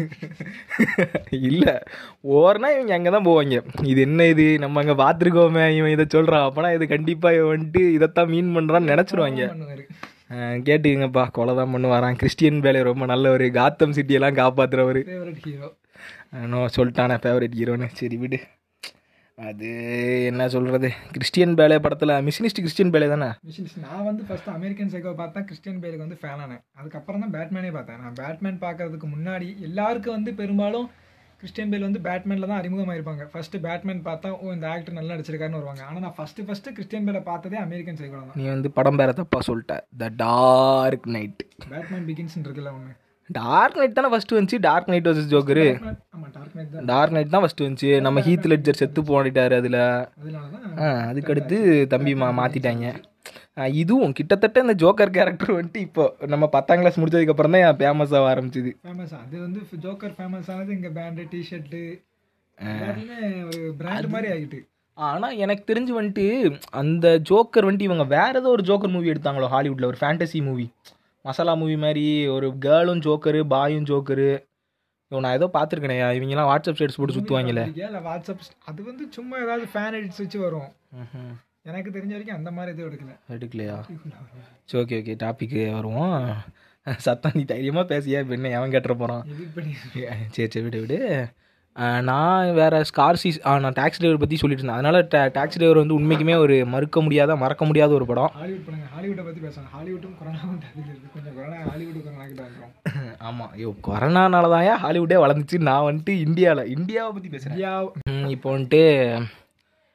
[1.30, 1.78] இல்லை.
[2.28, 3.62] ஓர்னா இவங்க அங்கே தான் போவாங்க.
[3.82, 4.58] இது என்ன இது?
[4.58, 5.76] நம்ம அங்கே பார்த்துருக்கோமே.
[5.76, 9.42] இவன் இதை சொல்கிறான் அப்போனா இது கண்டிப்பாக இவன் வந்துட்டு இதைத்தான் மீன் பண்ணுறான்னு நினச்சிருவாங்க.
[10.66, 11.24] கேட்டுக்கங்கப்பா.
[11.36, 13.46] கொலை தான் பண்ணுவாரான் கிறிஸ்டியன் வேலை ரொம்ப நல்லவர்.
[13.60, 15.68] காத்தம் சிட்டியெல்லாம் காப்பாற்றுறவர் ஃபேவரட் ஹீரோ
[16.52, 17.18] நோ சொல்லிட்டானே.
[17.24, 18.40] ஃபேவரட் ஹீரோன்னு சரி விடு.
[19.38, 19.68] அது
[20.30, 23.28] என்ன சொல்கிறது கிறிஸ்டியன் பேலே படத்தில் மிஷினிஸ்ட் கிறிஸ்டியன் பேலே தானே?
[23.48, 26.62] மிஷின்ஸ் நான் வந்து ஃபர்ஸ்ட் அமெரிக்கன் சைக்கோ பார்த்தா கிறிஸ்டியன் பேலுக்கு வந்து ஃபேன் ஆனேன்.
[26.78, 28.00] அதுக்கப்புறம் தான் பேட்மேனே பார்த்தேன்.
[28.04, 30.88] நான் பேட்மேன் பார்க்கறதுக்கு முன்னாடி எல்லாருக்கும் வந்து பெரும்பாலும்
[31.40, 33.24] கிறிஸ்டியன் பேல் வந்து பேட்மேனில் தான் அறிமுகமாயிருப்பாங்க.
[33.32, 35.82] ஃபர்ஸ்ட் பேட்மேன் பார்த்தா ஓ இந்த ஆக்டர் நல்லா நடிச்சிருக்காருன்னு வருவாங்க.
[35.88, 39.38] ஆனால் நான் ஃபர்ஸ்ட் ஃபர்ஸ்ட் கிறிஸ்டியன் பேலை பார்த்ததே அமெரிக்கன் சைக்கோல தான் நீ வந்து படம் பேர தப்பா
[39.48, 39.76] சொல்லிட்ட.
[40.02, 42.92] The dark knight Batman begins இருக்குல்ல ஒன்று
[43.30, 44.58] டார்க் நைட் தானே ஃபர்ஸ்ட் வந்துச்சு.
[44.68, 45.66] Dark knight versus Joker
[46.36, 46.86] dark knight தான்.
[46.92, 47.90] டார்க் நைட் தான் ஃபர்ஸ்ட் வந்துச்சு.
[48.06, 49.78] நம்ம ஹீத் லெட்ஜர் செத்து போனிட்டாரு அதில்.
[50.20, 51.58] அதனால தான் அதுக்கடுத்து
[51.94, 52.86] தம்பி மா மாற்றிட்டாங்க
[53.80, 58.70] இதுவும் கிட்டத்தட்ட இந்த ஜோக்கர் கேரக்டர் வந்துட்டு இப்போ நம்ம பத்தாம் கிளாஸ் முடிச்சதுக்கப்புறம் தான் ஃபேமஸ் ஆக ஆரம்பிச்சுது.
[58.86, 61.82] ஃபேமஸ் அது வந்து ஜோக்கர் ஃபேமஸ் ஆனது இங்கே பேண்டு டிஷர்ட்டு
[63.48, 64.60] ஒரு பிராண்ட் மாதிரி ஆகிட்டு.
[64.98, 66.26] ஆனால் எனக்கு தெரிஞ்சு வந்துட்டு
[66.80, 70.66] அந்த ஜோக்கர் வந்துட்டு இவங்க வேற ஏதோ ஒரு ஜோக்கர் மூவி எடுத்தாங்களோ ஹாலிவுட்டில் ஒரு ஃபேண்டசி மூவி
[71.24, 72.04] மசாலா மூவி மாதிரி
[72.36, 74.30] ஒரு கேர்ளும் ஜோக்கரு பாயும் ஜோக்கரு.
[75.10, 79.66] இவன் நான் ஏதோ பார்த்துருக்கேனே இவங்கெல்லாம் வாட்ஸ்அப் ஸ்டேட்டஸ் போட்டு சுற்றுவாங்களே இல்லை வாட்ஸ்அப் அது வந்து சும்மா ஏதாவது
[79.72, 80.70] ஃபேன் எடிட்ஸ் வச்சு வரும்.
[81.64, 83.12] எனக்கு தெரிஞ்ச வரைக்கும் அந்த மாதிரி எதுவும் எடுக்கல.
[83.34, 83.76] எடுக்கலையா?
[84.70, 86.16] சரி ஓகே ஓகே டாபிக்கு வருவோம்.
[87.06, 89.24] சத்தம் நீ தைரியமாக பேசியா இப்போ என்ன எவன் கேட்டுற போகிறான்
[90.34, 90.98] சரி சரி விடு விடு.
[92.08, 94.78] நான் வேற ஸ்கார்சிஸ் நான் டாக்ஸி டிரைவர் பற்றி சொல்லிட்டு இருந்தேன்.
[94.78, 95.02] அதனால
[95.36, 98.32] டாக்ஸி டிரைவர் வந்து உண்மைக்குமே ஒரு மறுக்க முடியாத மறக்க முடியாத ஒரு படம்.
[98.38, 98.88] ஹாலிவுட் பண்ணுங்க.
[98.94, 100.16] ஹாலிவுட்டை பற்றி பேசணும் ஹாலிவுட்டும்
[100.86, 105.58] இருக்கு கொஞ்சம் கொரோனா ஹாலிவுட் கொரோனா ஆமாம் ஐயோ கொரோனானால தான் ஹாலிவுட்டே வளர்ந்துச்சு.
[105.70, 108.82] நான் வந்துட்டு இந்தியாவில் இந்தியாவை பற்றி பேசுகிறேன் இப்போ வந்துட்டு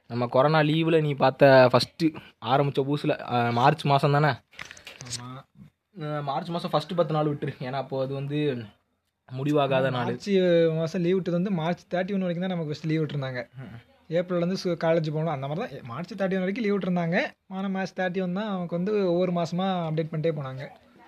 [0.10, 2.08] நம்ம கொரோனா லீவில் நீ பார்த்த ஃபஸ்ட்டு
[2.52, 3.14] ஆரம்பித்த புதுசில்
[3.58, 4.32] மார்ச் மாதம் தானே?
[6.30, 7.54] மார்ச் மாதம் ஃபஸ்ட்டு பத்து நாள் விட்டுரு.
[7.68, 8.40] ஏன்னா அப்போ அது வந்து
[9.30, 10.10] முடிவாகாத நாள்.
[10.10, 10.30] மார்ச்
[10.80, 13.42] மாதம் லீவ் விட்டது வந்து மார்ச் தேர்ட்டி ஒன் வரைக்கும் தான் நமக்கு ஃபஸ்ட் லீவ் விட்டுருந்தாங்க.
[14.18, 15.86] ஏப்ரல்லேருந்து காலேஜ் போகணும் அந்த மாதிரி தான்.
[15.92, 17.20] மார்ச் தேர்ட்டி ஒன் வரைக்கும் லீவ் விட்டுருந்தாங்க.
[17.56, 20.66] ஆனால் மார்ச் தேர்ட்டி ஒன் தான் நமக்கு வந்து ஒவ்வொரு மாதமாக அப்டேட் பண்ணிட்டே போனாங்க.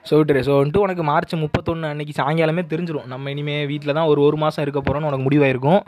[0.08, 4.22] ஸோ விட்டுரு ஸோ வந்துட்டு உனக்கு மார்ச் முப்பத்தொன்று அன்னைக்கு சாயங்காலமே தெரிஞ்சிடும் நம்ம இனிமேல் வீட்டில் தான் ஒரு
[4.28, 5.82] ஒரு மாதம் இருக்க போகிறோன்னு உனக்கு முடிவாயிருக்கும்.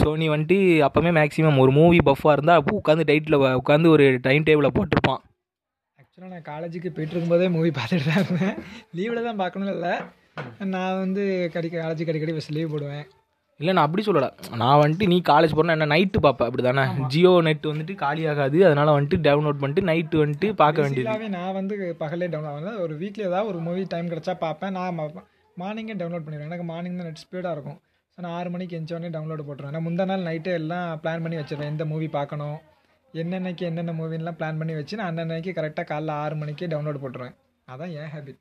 [0.00, 4.46] ஸோ நீ வந்துட்டு அப்போவே மேக்ஸிமம் ஒரு மூவி பஃப்பாக இருந்தால் அப்போ உட்காந்து டைட்டில் உட்காந்து ஒரு டைம்
[4.48, 5.20] டேபிளில் போட்டிருப்பான்.
[6.00, 8.56] ஆக்சுவலாக நான் காலேஜுக்கு போயிட்டு இருக்கும்போதே மூவி பார்த்துட்டு தான் இருந்தேன்
[8.98, 9.94] லீவில் தான் பார்க்கணும் இல்லை.
[10.74, 11.24] நான் வந்து
[11.56, 13.04] கடிக்க காலேஜுக்கு அடிக்கடி ஃபஸ்ட் லீவ் போடுவேன்.
[13.60, 14.28] இல்லை நான் அப்படி சொல்லலை.
[14.62, 18.94] நான் வந்துட்டு நீ காலேஜ் போகிறேன்னா என்ன நைட்டு பார்ப்பேன் அப்படி தானே ஜியோ நெட் வந்துட்டு காலியாகாது அதனால்
[18.96, 21.28] வந்துட்டு டவுன்லோட் பண்ணிட்டு நைட்டு வந்துட்டு பார்க்க வேண்டியது.
[21.38, 24.76] நான் வந்து பகலே டவுன்லோட் ஆகுது ஒரு வீக்லி ஏதாவது ஒரு மூவி டைம் கிடச்சா பார்ப்பேன்.
[24.78, 25.00] நான்
[25.62, 26.50] மார்னிங்கே டவுன்லோட் பண்ணிடுவேன்.
[26.50, 27.78] எனக்கு மார்னிங் தான் நெட் ஸ்பீடாக இருக்கும்.
[28.14, 29.74] ஸோ நான் ஆறு மணிக்கு எஞ்சோடனே டவுன்லோட் போட்டுருவேன்.
[29.76, 31.70] நான் முந்தா நாள் நைட்டு எல்லாம் பிளான் பண்ணி வச்சிருவேன்.
[31.74, 32.58] எந்த மூவி பார்க்கணும்
[33.14, 37.36] என்னென்னக்கு என்னென்ன மூவின்லாம் பிளான் பண்ணி வச்சு நான் அன்னன்னைக்கு கரெக்டாக காலைல ஆறு மணிக்கே டவுன்லோட் போட்டுருவேன்.
[37.68, 38.40] அதான் என் ஹேபிட்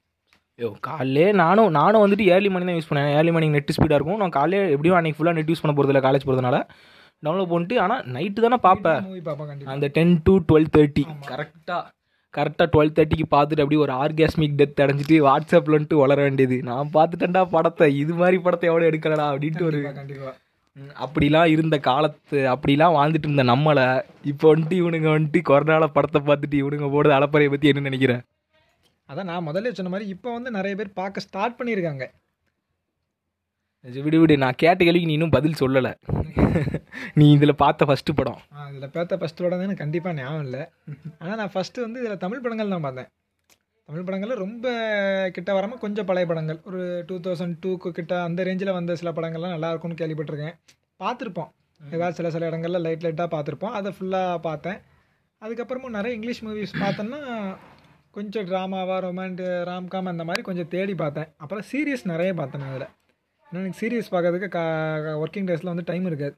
[0.59, 3.11] ஐயோ காலையிலே நானும் நானும் வந்துட்டு ஏர்லி மார்னிங் தான் யூஸ் பண்ணேன்.
[3.17, 4.19] ஏர்லி மார்னிங் நெட் ஸ்பீடாக இருக்கும்.
[4.23, 6.57] நான் காலையில் எப்படியும் அன்றைக்கி ஃபுல்லாக நெட் யூஸ் பண்ண போகிறதில்ல காலேஜ் போகிறதுனால
[7.23, 9.01] டவுன்லோட் பண்ணிட்டு ஆனால் நைட்டு தானே பார்ப்பேன்.
[9.73, 11.81] அந்த டென் டு டுவெல் தேர்ட்டி கரெக்டாக
[12.33, 16.57] கரெக்டாக டுவெல் தேர்ட்டிக்கு பார்த்துட்டு அப்படியே ஒரு ஆர்காஸ்மிக் டெத் அடைஞ்சிட்டு வாட்ஸ்அப்பில் வந்துட்டு வளர வேண்டியது.
[16.69, 17.87] நான் பார்த்துட்டேன்டா படத்தை.
[18.03, 19.81] இது மாதிரி படத்தை எவ்வளோ எடுக்கலடா அப்படின்ட்டு ஒரு
[21.03, 23.83] அப்படிலாம் இருந்த காலத்து அப்படிலாம் வாழ்ந்துட்டு இருந்த நம்மளை
[24.31, 28.23] இப்போ வந்துட்டு இவனுங்க வந்துட்டு கொரோனால படத்தை பார்த்துட்டு இவனுங்க போடுறது அலப்பறையை பற்றி என்ன நினைக்கிறேன்?
[29.11, 32.05] அதான் நான் முதல்ல சொன்ன மாதிரி இப்போ வந்து நிறைய பேர் பார்க்க ஸ்டார்ட் பண்ணியிருக்காங்க.
[34.05, 35.91] விடு விடு நான் கேட்ட கேள்விக்கு நீ இன்னும் பதில் சொல்லலை.
[37.19, 38.39] நீ இதில் பார்த்த ஃபஸ்ட்டு படம்.
[38.71, 40.61] இதில் பார்த்த ஃபஸ்ட் படம் எனக்கு கண்டிப்பாக ஞாபகம் இல்லை.
[41.21, 43.09] ஆனால் நான் ஃபஸ்ட்டு வந்து இதில் தமிழ் படங்கள் தான் பார்த்தேன்.
[43.89, 44.65] தமிழ் படங்கள் ரொம்ப
[45.35, 46.59] கிட்ட வராமல் கொஞ்சம் பழைய படங்கள்.
[46.69, 50.57] ஒரு டூ தௌசண்ட் டூக்கு கிட்ட அந்த ரேஞ்சில் வந்த சில படங்கள்லாம் நல்லா இருக்கும்னு கேள்விப்பட்டிருக்கேன்.
[51.03, 51.51] பார்த்துருப்போம்.
[51.81, 53.75] ஏதாவது சில சில இடங்கள்ல லைட் லைட்டாக பார்த்துருப்போம்.
[53.79, 54.79] அதை ஃபுல்லாக பார்த்தேன்.
[55.41, 57.21] அதுக்கப்புறமும் நிறைய இங்கிலீஷ் மூவிஸ் பார்த்தேன்னா
[58.15, 61.29] கொஞ்சம் ட்ராமாவாக ரொமான்ட் ராம்காம் அந்த மாதிரி கொஞ்சம் தேடி பார்த்தேன்.
[61.43, 62.89] அப்புறம் சீரியஸ் நிறைய பார்த்தேன் அதில்.
[63.47, 64.63] ஏன்னா எனக்கு சீரியஸ் பார்க்கறதுக்கு கா
[65.23, 66.35] ஒர்க்கிங் டேஸில் வந்து டைம் இருக்காது.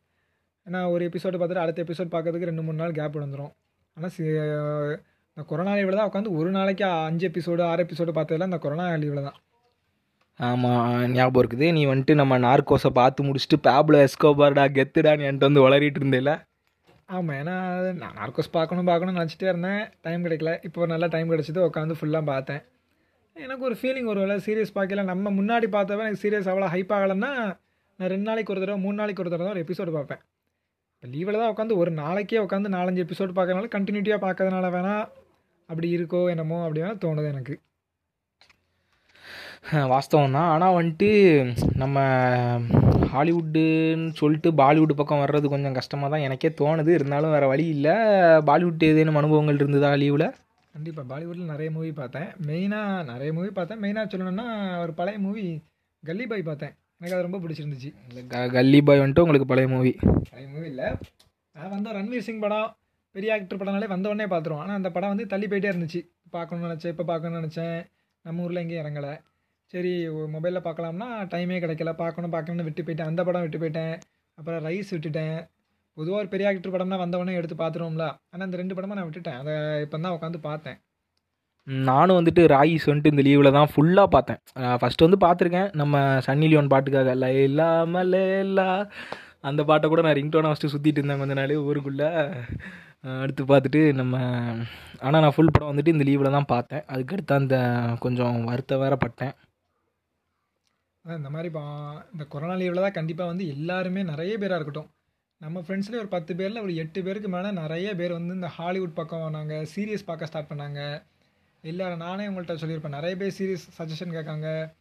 [0.68, 3.52] ஏன்னா ஒரு எபிசோடு பார்த்துட்டு அடுத்த எபிசோட் பார்க்கறதுக்கு ரெண்டு மூணு நாள் கேப் வந்துடும்
[3.98, 8.60] ஆனால் சி இந்த கொரோனா லீவில் தான் உட்காந்து ஒரு நாளைக்கு அஞ்சு எபிசோடு ஆறு எபிசோடு பார்த்ததெல்லாம் இந்த
[8.66, 9.40] கொரோனா லீவில் தான்.
[10.40, 11.68] ஆமாம் ஞாபகம் இருக்குது.
[11.78, 16.32] நீ வந்துட்டு நம்ம நார்கோஸை பார்த்து முடிச்சுட்டு பேப்ல எஸ்கோபார்டா கெத்துடான்னு என்கிட்ட வந்து வளரிட்டு இருந்தேல
[17.10, 17.56] ஆமாம் ஏன்னா
[18.02, 19.82] நான் நார்கோஸ் பார்க்கணும் பார்க்கணும்னு நினச்சிட்டே இருந்தேன்.
[20.06, 20.52] டைம் கிடைக்கல.
[20.68, 21.60] இப்போ நல்லா டைம் கிடச்சிது.
[21.70, 22.62] உட்காந்து ஃபுல்லாக பார்த்தேன்.
[23.36, 25.04] எனக்கு ஒரு ஃபீலிங் ஒரு வேலை சீரியஸ் பார்க்கல.
[25.12, 27.32] நம்ம முன்னாடி பார்த்தவன் எனக்கு சீரியஸ் அவ்வளோ ஹைப் ஆகலைன்னா
[28.00, 30.22] நான் ரெண்டு நாளைக்கு ஒரு தடவை மூணு நாளைக்கு ஒரு தடவை தான் ஒரு எபிசோடு பார்ப்பேன்.
[30.94, 35.06] இப்போ லீவில் தான் உட்காந்து ஒரு நாளைக்கே உட்காந்து நாலஞ்சு எபிசோடு பார்க்கறனால கண்டினியூட்டியாக பார்க்கறதுனால வேணால்
[35.70, 37.56] அப்படி இருக்கோ என்னமோ அப்படி வேணால் தோணுது எனக்கு.
[39.92, 41.08] வாஸ்தவம் தான் ஆனால் வந்துட்டு
[41.82, 41.98] நம்ம
[43.14, 46.92] ஹாலிவுட்டுன்னு சொல்லிட்டு பாலிவுட் பக்கம் வர்றது கொஞ்சம் கஷ்டமாக தான் எனக்கே தோணுது.
[46.98, 47.96] இருந்தாலும் வேறு வழி இல்லை.
[48.50, 50.28] பாலிவுட் ஏதேனும் அனுபவங்கள் இருந்ததா லீவில்?
[50.76, 52.30] கண்டிப்பாக பாலிவுட்டில் நிறைய மூவி பார்த்தேன்.
[52.48, 53.82] மெயினாக நிறைய மூவி பார்த்தேன்.
[53.84, 54.48] மெயினாக சொல்லணும்னா
[54.84, 55.46] ஒரு பழைய மூவி
[56.04, 56.74] கல்லி பாய் பார்த்தேன்.
[57.00, 57.92] எனக்கு அது ரொம்ப பிடிச்சிருந்துச்சு.
[58.58, 59.94] கல்லி பாய் வந்துட்டு உங்களுக்கு பழைய மூவி
[60.32, 60.90] பழைய மூவி இல்லை.
[61.56, 62.70] நான் வந்த ரன்வீர் சிங் படம்.
[63.16, 64.64] பெரிய ஆக்டர் படம்னாலே வந்த உடனே பார்த்துருவோம்.
[64.66, 66.02] ஆனால் அந்த படம் வந்து தள்ளி போயிட்டே இருந்துச்சு.
[66.30, 66.94] பார்க்கணும்னு நினச்சேன்.
[66.96, 67.78] இப்போ பார்க்கணும்னு நினச்சேன்.
[68.26, 69.14] நம்ம ஊரில் எங்கேயும் இறங்கலை.
[69.74, 69.92] சரி
[70.36, 71.92] மொபைலில் பார்க்கலாம்னா டைமே கிடைக்கல.
[72.04, 73.10] பார்க்கணும் பார்க்கணும்னு விட்டு போயிட்டேன்.
[73.12, 73.96] அந்த படம் விட்டு போயிட்டேன்.
[74.38, 75.38] அப்புறம் ரைஸ் விட்டுட்டேன்.
[75.98, 79.40] பொதுவாக ஒரு பெரிய ஆக்டர் படம்னா வந்தவொடனே எடுத்து பார்த்துருவோம்ல ஆனால் அந்த ரெண்டு படமும் நான் விட்டுட்டேன்.
[79.42, 79.54] அதை
[79.86, 80.78] இப்போ தான் உட்காந்து பார்த்தேன்.
[81.90, 84.40] நானும் வந்துட்டு ராயிஸ் வந்துட்டு இந்த லீவில் தான் ஃபுல்லாக பார்த்தேன்.
[84.82, 88.68] ஃபஸ்ட்டு வந்து பார்த்துருக்கேன் நம்ம சன்னி லியோன் பாட்டுக்காக லைலா மலேலா.
[89.50, 92.12] அந்த பாட்டை கூட நான் ரிங்டோனை ஃபஸ்ட்டு சுற்றிட்டு இருந்தேன் கொஞ்ச நாள் ஊருக்குள்ளே.
[93.24, 94.16] அடுத்து பார்த்துட்டு நம்ம
[95.06, 96.86] ஆனால் நான் ஃபுல் படம் வந்துட்டு இந்த லீவில் தான் பார்த்தேன்.
[96.94, 97.58] அதுக்கடுத்து அந்த
[98.06, 99.34] கொஞ்சம் வருத்த வேற பட்டேன்.
[101.06, 104.92] அதான் இந்த மாதிரி பா- இந்த கொரோனா லீவில் தான் கண்டிப்பாக வந்து எல்லாருமே நிறைய பேராக இருக்கட்டும்.
[105.38, 109.30] நம்ம ஃப்ரெண்ட்ஸ்லேயே ஒரு பத்து பேரில் ஒரு எட்டு பேருக்கு மேலே நிறைய பேர் வந்து இந்த ஹாலிவுட் பக்கம்
[109.30, 111.04] நாங்கள் சீரியஸ் பார்க்க ஸ்டார்ட் பண்ணாங்க.
[111.62, 112.90] இல்லை நானே உங்கள்கிட்ட சொல்லியிருப்பேன்.
[112.90, 114.74] நிறைய பேர் சீரியஸ் சஜஷன் கேட்காங்க.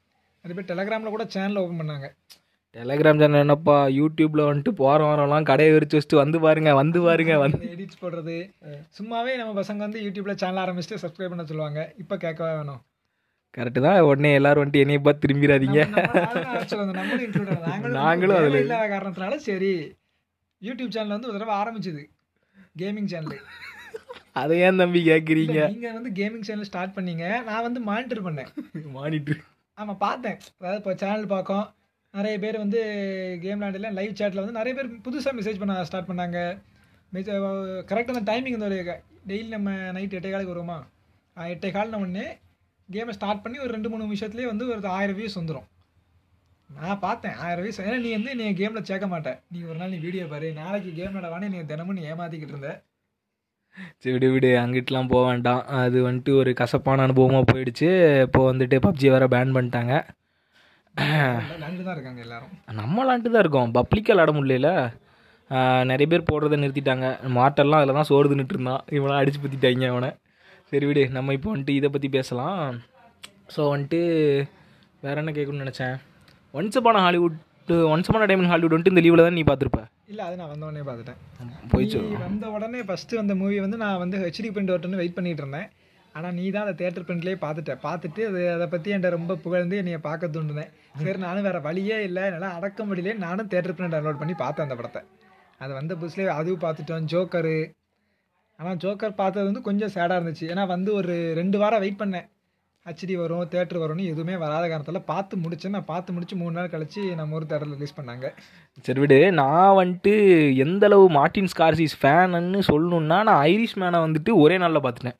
[0.42, 2.16] நிறைய பேர் டெலகிராமில் கூட சேனல் ஓப்பன் பண்ணாங்க.
[2.72, 3.86] டெலகிராம் சேனல் என்னப்பா?
[3.86, 7.58] யூடியூப்பில் வந்துட்டு போகிற வாரம்லாம் கடையை விரிச்சு வச்சுட்டு வந்து பாருங்க வந்து பாருங்க வந்து.
[7.58, 8.52] எடிட்ஸ் போடுறது.
[8.98, 11.92] சும்மாவே நம்ம பசங்க வந்து யூடியூப்பில் சேனல் ஆரம்பிச்சுட்டு சப்ஸ்கிரைப் பண்ண சொல்லுவாங்க.
[11.98, 12.80] இப்போ கேட்கவே வேணும்.
[13.56, 14.00] கரெக்டு தான்.
[14.00, 15.88] உடனே எல்லாரும் வந்துட்டு என்னைய பார்த்து திரும்பிடாதீங்க.
[17.88, 19.96] நாங்களும் அதுல- இல்லாத காரணத்தினால சரி
[20.62, 22.02] யூடியூப் சேனல் வந்து ஒரு தடவை ஆரம்பிச்சது.
[22.78, 23.40] கேமிங் சேனல்
[24.32, 27.42] அதை ஏன் தம்பி கேட்குறீங்க நீங்க வந்து கேமிங் சேனல் ஸ்டார்ட் பண்ணீங்க.
[27.42, 28.46] நான் வந்து மானிட்டர் பண்ணேன்.
[28.94, 29.38] மானிட்ரு
[29.76, 30.38] ஆமா பார்த்தேன்.
[30.58, 31.74] அதாவது இப்போ சேனல் பார்க்கோம்.
[32.12, 32.80] நிறைய பேர் வந்து
[33.42, 36.58] கேம் விளாண்டில் லைவ் சேட்டில் வந்து நிறைய பேர் புதுசாக மெசேஜ் பண்ண ஸ்டார்ட் பண்ணாங்க.
[37.12, 40.82] கரெக்டாக அந்த டைமிங் இந்த ஒரு டெய்லி நம்ம நைட் எட்டே காலுக்கு வருவோமா?
[41.36, 42.38] எட்டே கால் உடனே
[42.88, 45.68] கேமை ஸ்டார்ட் பண்ணி ஒரு ரெண்டு மூணு நிமிஷத்துலேயே வந்து ஒரு ஆயிரம் வியூஸ் வந்துடும்
[46.70, 49.98] நான் பார்த்தேன் ஆயிரம் வியூஸ் ஏன்னா நீ வந்து நீ கேமில் சேர்க்க மாட்டேன் நீ ஒரு நாள் நீ
[50.06, 50.48] வீடியோ பாரு.
[50.60, 52.70] நாளைக்கு கேம் விளாடவானே நீ தினமும் நீ ஏமாத்திக்கிட்டு இருந்த.
[54.00, 55.62] சரி விடு விடு அங்கிட்டலாம் போக வேண்டாம்.
[55.82, 57.88] அது வந்துட்டு ஒரு கசப்பான அனுபவமாக போயிடுச்சு.
[58.26, 59.94] இப்போ வந்துட்டு பப்ஜி வேறு பேன் பண்ணிட்டாங்க.
[61.62, 62.52] நண்டு தான் இருக்காங்க எல்லாரும்.
[62.80, 63.72] நம்ம விளாண்டு தான் இருக்கோம்.
[63.78, 64.70] பப்ளிக்காக விளாட முடியல.
[65.90, 67.06] நிறைய பேர் போடுறதை நிறுத்திட்டாங்க.
[67.38, 68.84] மாட்டெல்லாம் அதில் தான் சோறு தின்னுட்டு இருந்தான்.
[68.98, 70.10] இவனாம் அடிச்சு பற்றிட்டாங்க அவனை.
[70.74, 72.62] சரி விடு நம்ம இப்போ வந்துட்டு இதை பற்றி பேசலாம்.
[73.54, 73.98] ஸோ வந்துட்டு
[75.04, 75.96] வேற என்ன கேட்கணும்னு நினச்சேன்?
[76.58, 77.36] Once upon a Hollywood
[77.92, 79.80] once upon a time in Hollywood வந்துட்டு இந்த லீவில் தான் நீ பார்த்துருப்ப?
[80.12, 81.20] இல்லை அது நான் வந்த உடனே பார்த்துட்டேன்.
[81.72, 85.44] போயிச்சு நீ வந்த உடனே ஃபஸ்ட்டு வந்த மூவி வந்து நான் வந்து ஹெச்டி பிரிண்ட் வரட்டும்னு வெயிட் பண்ணிட்டு
[85.44, 85.68] இருந்தேன்.
[86.16, 87.76] ஆனால் நீ தான் அதை தேட்டர் பிரிண்ட்லேயே பார்த்துட்ட.
[87.86, 90.72] பார்த்துட்டு அது அதை பற்றி என்கிட்ட ரொம்ப புகழ்ந்து என்னைய பார்க்க தூண்டுனேன்.
[91.04, 92.24] சரி நானும் வேறு வழியே இல்லை.
[92.34, 95.02] நல்லா அடக்க முடியல நானும் தேட்டர் பிரிண்ட் டவுன்லோட் பண்ணி பார்த்தேன் அந்த படத்தை.
[95.62, 97.08] அது வந்த புதுசுலேயே அதுவும் பார்த்துட்டோம்.
[97.14, 97.56] ஜோக்கரு
[98.58, 100.44] ஆனால் ஜோக்கர் பார்த்தது வந்து கொஞ்சம் சேடாக இருந்துச்சு.
[100.52, 102.26] ஏன்னா வந்து ஒரு ரெண்டு வாரம் வெயிட் பண்ணேன்.
[102.86, 105.74] ஹச்டி வரும் தேட்டர் வரும்னு எதுவுமே வராத காரணத்தில் பார்த்து முடிச்சேன்.
[105.76, 108.26] நான் பார்த்து முடிச்சு மூணு நாள் கழிச்சு நம்ம ஒரு தேட்டரில் ரிலீஸ் பண்ணாங்க.
[108.86, 110.12] சரி விடு நான் வந்துட்டு
[110.64, 115.18] எந்தளவு மார்ட்டின் ஸ்கார்சிஸ் ஃபேனுன்னு சொல்லணுன்னா நான் ஐரிஷ் மேனை வந்துட்டு ஒரே நாளில் பார்த்துட்டேன்.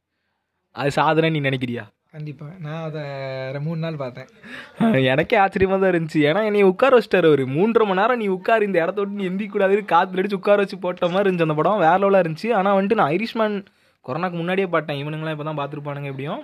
[0.77, 1.85] அது சாதனை நீ நினைக்கிறியா?
[2.15, 3.03] கண்டிப்பாக நான் அதை
[3.61, 4.29] மூணு நாள் பார்த்தேன்.
[5.13, 6.21] எனக்கே ஆச்சரியமாக தான் இருந்துச்சு.
[6.29, 7.43] ஏன்னா என்னை உட்கார வச்சிட்டாரு அவர்.
[7.57, 10.79] மூன்றரை மணி நேரம் நீ உட்கார் இந்த இடத்த விட்டு நீ எந்திக்க கூடாது காத்துல அடிச்சு உட்கார வச்சு
[10.79, 11.79] போட்ட மாதிரி இருந்துச்சு அந்த படம்.
[11.79, 12.51] வேற லெவலாக இருந்துச்சு.
[12.53, 13.57] ஆனால் வந்துட்டு நான் ஐரிஷ்மேன்
[14.05, 15.01] கொரோனாக்கு முன்னாடியே பார்த்தேன்.
[15.05, 16.43] இவனுங்களாம் இப்போ தான் பார்த்துருப்பானுங்க எப்படியும்.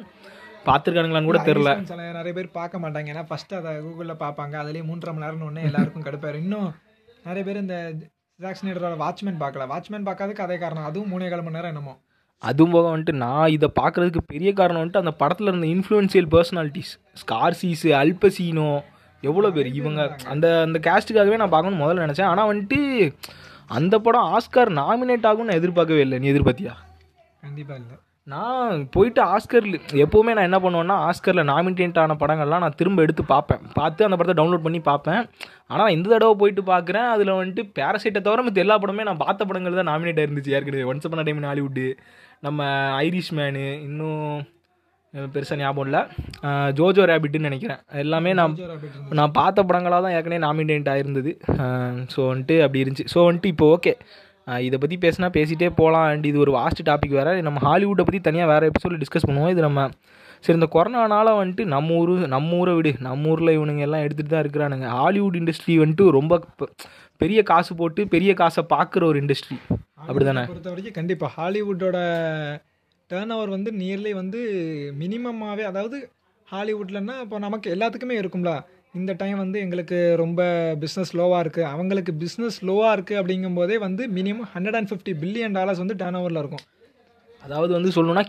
[0.66, 1.70] பார்த்துருக்கானுங்களான்னு கூட தெரில.
[2.18, 3.10] நிறைய பேர் பார்க்க மாட்டாங்க.
[3.14, 4.56] ஏன்னா ஃபர்ஸ்ட் அதை கூகுளில் பார்ப்பாங்க.
[4.62, 6.68] அதுலேயே மூன்றரை மணி நேரம்னு ஒன்று எல்லாருக்கும் கடுப்பாரு இன்னும்
[7.24, 7.76] நிறைய பேர் இந்த
[8.38, 9.64] ஜாக்ஸ்னேடரோட வாட்ச்மேன் பார்க்கல.
[9.72, 10.84] வாட்ச்மேன் பார்க்காததுக்கு அதே காரணம்.
[10.84, 11.94] அதுவும் மூணே கால் மணி நேரம் என்னமோ.
[12.42, 17.90] அதுவும் போக வந்துட்டு நான் இதை பார்க்குறதுக்கு பெரிய காரணம் வந்துட்டு அந்த படத்தில் இருந்த இன்ஃப்ளூயன்சியல் பர்சனாலிட்டிஸ் ஸ்கார்சிஸு
[18.00, 18.70] அல்பசீனோ
[19.22, 19.70] எவ்வளோ பேர்?
[19.80, 20.00] இவங்க
[20.34, 22.30] அந்த அந்த கேஸ்ட்டுக்காகவே நான் பார்க்கணும்னு முதல்ல நினச்சேன்.
[22.32, 22.78] ஆனால் வந்துட்டு
[23.78, 26.20] அந்த படம் ஆஸ்கார் நாமினேட் ஆகும்னு நான் எதிர்பார்க்கவே இல்லை.
[26.22, 26.76] நீ எதிர்பார்த்தியா?
[27.42, 27.96] கண்டிப்பாக இல்லை.
[28.32, 29.66] நான் போயிட்டு ஆஸ்கர்
[30.04, 33.62] எப்போவுமே நான் என்ன பண்ணுவேன்னா ஆஸ்கரில் நாமினேட் ஆன படங்கள்லாம் நான் திரும்ப எடுத்து பார்ப்பேன்.
[33.78, 35.22] பார்த்து அந்த படத்தை டவுன்லோட் பண்ணி பார்ப்பேன்.
[35.72, 37.08] ஆனால் இந்த தடவை போயிட்டு பார்க்குறேன்.
[37.14, 40.54] அதில் வந்துட்டு பேரசைட்டை தவிர மற்ற எல்லா படமே நான் பார்த்த படங்கள் தான் நாமினேட் ஆயிருந்துச்சு.
[40.56, 41.86] ஏற்கனவே ஒன்ஸ் அப்பான டைம் ஹாலிவுட்டு
[42.46, 42.66] நம்ம
[43.04, 44.24] ஐரிஷ் மேனு இன்னும்
[45.32, 46.00] பெருசாக ஞாபகம் இல்லை.
[46.78, 47.80] ஜோஜோ ரேபிட்டுன்னு நினைக்கிறேன்.
[48.02, 48.54] எல்லாமே நான்.
[49.18, 51.32] நான் பார்த்த படங்களாக தான் ஏற்கனவே நாமினேட் ஆயிருந்தது.
[52.12, 53.06] ஸோ வந்துட்டு அப்படி இருந்துச்சு.
[53.14, 53.92] ஸோ வந்துட்டு இப்போ ஓகே
[54.66, 57.34] இதை பற்றி பேசினா பேசிகிட்டே போகலாம் அண்ட் இது ஒரு வாஸ்ட் டாபிக் வேறு.
[57.48, 59.52] நம்ம ஹாலிவுட்டை பற்றி தனியாக வேறு எபிசோடில் டிஸ்கஸ் பண்ணுவோம்.
[59.54, 59.88] இது நம்ம
[60.44, 62.92] சரி இந்த கொரோனானால வந்துட்டு நம்ம ஊர் நம்ம ஊரை விடு.
[63.06, 64.86] நம்ம ஊரில் இவனுங்க எல்லாம் எடுத்துகிட்டு தான் இருக்கிறானுங்க.
[65.00, 66.38] ஹாலிவுட் இண்டஸ்ட்ரி வந்துட்டு ரொம்ப
[67.22, 69.56] பெரிய காசு போட்டு பெரிய காசை பார்க்குற ஒரு இண்டஸ்ட்ரி
[70.08, 71.98] அப்படி தானே பொறுத்த வரைக்கும் கண்டிப்பாக ஹாலிவுட்டோட
[73.10, 74.40] டேர்ன் ஓவர் வந்து நியர்லி வந்து
[75.02, 75.98] மினிமமாகவே அதாவது
[76.48, 78.52] ஹாலிவுட்லன்னா இப்போ நமக்கு எல்லாத்துக்குமே இருக்கும்ல.
[78.98, 80.40] இந்த டைம் வந்து எங்களுக்கு ரொம்ப
[80.82, 85.82] பிஸ்னஸ் லோவாக இருக்குது அவங்களுக்கு பிஸ்னஸ் லோவாக இருக்குது அப்படிங்கும்போதே வந்து minimum hundred and fifty billion dollars
[85.84, 86.64] வந்து டேர்ன் ஓவரில் இருக்கும்.
[87.42, 88.24] அதாவது வந்து சொல்லணும்னா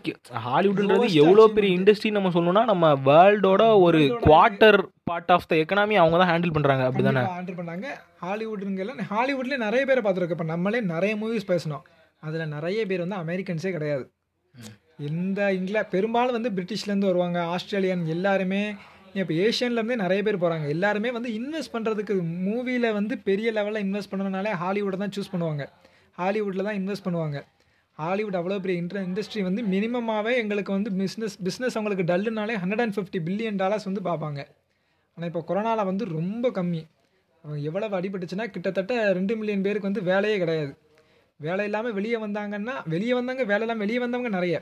[0.45, 4.78] ஹாலிவுட்ன்றது எவ்வளோ பெரிய இண்டஸ்ட்ரி நம்ம சொல்லணும்னா நம்ம வேர்ல்டோட ஒரு quarter
[5.10, 7.24] part of the economy அவங்க தான் ஹேண்டில் பண்ணுறாங்க அப்படி தானே?
[7.34, 7.88] ஹேண்டில் பண்ணாங்க
[8.24, 11.84] ஹாலிவுட்டுங்கெல்லாம் ஹாலிவுட்லேயே நிறைய பேரை பார்த்துருக்கோம் இப்போ நம்மளே நிறைய மூவிஸ் பேசணும்
[12.24, 14.04] அதில் நிறைய பேர் வந்து அமெரிக்கன்ஸே கிடையாது.
[15.10, 17.39] இந்த இங்கிலா பெரும்பாலும் வந்து பிரிட்டிஷ்லேருந்து வருவாங்க.
[17.54, 18.63] ஆஸ்திரேலியன் எல்லாருமே
[19.21, 22.13] இப்போ ஏஷியன்லேருந்தே நிறைய பேர் போகிறாங்க எல்லாருமே வந்து இன்வெஸ்ட் பண்ணுறதுக்கு
[22.45, 25.63] மூவியில் வந்து பெரிய லெவலில் இன்வெஸ்ட் பண்ணணுனாலே ஹாலிவுட்டை தான் சூஸ் பண்ணுவாங்க.
[26.17, 27.39] ஹாலிவுட்டில் தான் இன்வெஸ்ட் பண்ணுவாங்க.
[27.99, 32.95] ஹாலிவுட் அவ்வளோ பெரிய இன்ட்ர இண்டஸ்ட்ரி வந்து மினிமமாகவே எங்களுக்கு வந்து பிஸ்னஸ் பிஸ்னஸ் அவங்களுக்கு டல்லுனாலே hundred and
[32.97, 34.39] fifty billion dollars வந்து பார்ப்பாங்க.
[35.17, 36.82] ஆனால் இப்போ கொரோனாவில் வந்து ரொம்ப கம்மி.
[37.43, 40.73] அவங்க எவ்வளவு அடிபட்டுச்சுன்னா கிட்டத்தட்ட ரெண்டு மில்லியன் பேருக்கு வந்து வேலையே கிடையாது.
[41.39, 44.56] வேலை இல்லாமல் வெளியே வந்தாங்கன்னா வெளியே வந்தாங்க வேலை இல்லாமல் வெளியே வந்தவங்க நிறைய.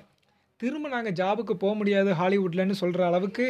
[0.60, 3.46] திரும்ப நாங்கள் ஜாபுக்கு போக முடியாது ஹாலிவுட்லன்னு சொல்கிற அளவுக்கு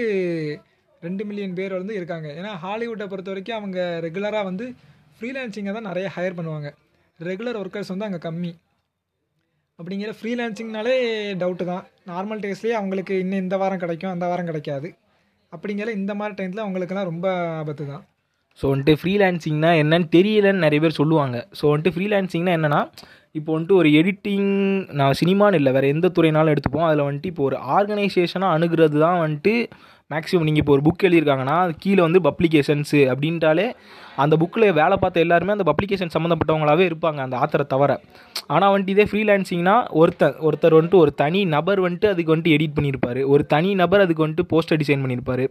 [1.02, 2.28] ரெண்டு மில்லியன் பேர் வந்து இருக்காங்க.
[2.40, 4.66] ஏன்னா ஹாலிவுட்டை பொறுத்த வரைக்கும் அவங்க ரெகுலராக வந்து
[5.18, 6.70] ஃப்ரீலான்சிங்கை தான் நிறைய ஹையர் பண்ணுவாங்க.
[7.20, 8.52] ரெகுலர் ஒர்க்கர்ஸ் வந்து அங்கே கம்மி.
[9.80, 10.96] அப்படிங்கிற ஃப்ரீலான்சிங்னாலே
[11.42, 11.84] டவுட்டு தான்.
[12.12, 14.90] நார்மல் டேஸ்லேயே அவங்களுக்கு இன்னும் இந்த வாரம் கிடைக்கும் அந்த வாரம் கிடைக்காது.
[15.54, 17.28] அப்படிங்கிற இந்த மாதிரி டைத்தில் அவங்களுக்குலாம் ரொம்ப
[17.60, 18.04] ஆபத்து தான்.
[18.60, 21.38] ஸோ வந்துட்டு ஃப்ரீலான்சிங்னா என்னன்னு தெரியலன்னு நிறைய பேர் சொல்லுவாங்க.
[21.60, 22.82] ஸோ வந்துட்டு ஃப்ரீலான்சிங்னா என்னென்னா
[23.38, 24.52] இப்போ வந்துட்டு ஒரு எடிட்டிங்
[25.00, 26.88] நான் சினிமான்னு இல்லை வேறு எந்த துறைனாலும் எடுத்துப்போம்.
[26.90, 29.54] அதில் வந்துட்டு இப்போ ஒரு ஆர்கனைசேஷனாக அணுகிறது தான் வந்துட்டு
[30.14, 33.68] மேக்ஸிமம் நீங்கள் இப்போ ஒரு புக் எழுதியிருக்காங்கன்னா அது கீழே வந்து பப்ளிகேஷன்ஸு அப்படின்ட்டாலே
[34.24, 37.92] அந்த புக்கில் வேலை பார்த்த எல்லாருமே அந்த பப்ளிகேஷன் சம்மந்தப்பட்டவங்களாவே இருப்பாங்க அந்த ஆத்தரை தவிர.
[38.54, 43.22] ஆனால் வந்துட்டு இதே ஃப்ரீலான்சிங்னா ஒருத்தர் ஒருத்தர் வந்துட்டு ஒரு தனி நபர் வந்துட்டு அதுக்கு வந்துட்டு எடிட் பண்ணியிருப்பார்
[43.34, 45.46] ஒரு தனி நபர் அதுக்கு வந்துட்டு போஸ்டர் டிசைன் பண்ணியிருப்பார்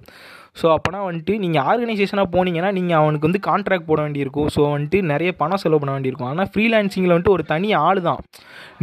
[0.61, 4.49] ஸோ அப்போனா வந்துட்டு நீங்கள் ஆர்கனைசேஷனாக போனீங்கன்னா நீங்கள் அவனுக்கு வந்து கான்ட்ராக்ட் போட வேண்டியிருக்கும்.
[4.55, 6.31] ஸோ வந்துட்டு நிறைய பணம் செலவு பண்ண வேண்டியிருக்கும்.
[6.33, 8.21] ஆனால் ஃப்ரீலான்சிங்கில் வந்துட்டு ஒரு தனி ஆள் தான்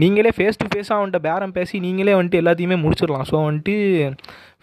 [0.04, 3.28] நீங்களே ஃபேஸ் டு ஃபேஸாக அவன்கிட்ட பேரம் பேசி நீங்களே வந்துட்டு எல்லாத்தையுமே முடிச்சிடலாம்.
[3.32, 3.76] ஸோ வந்துட்டு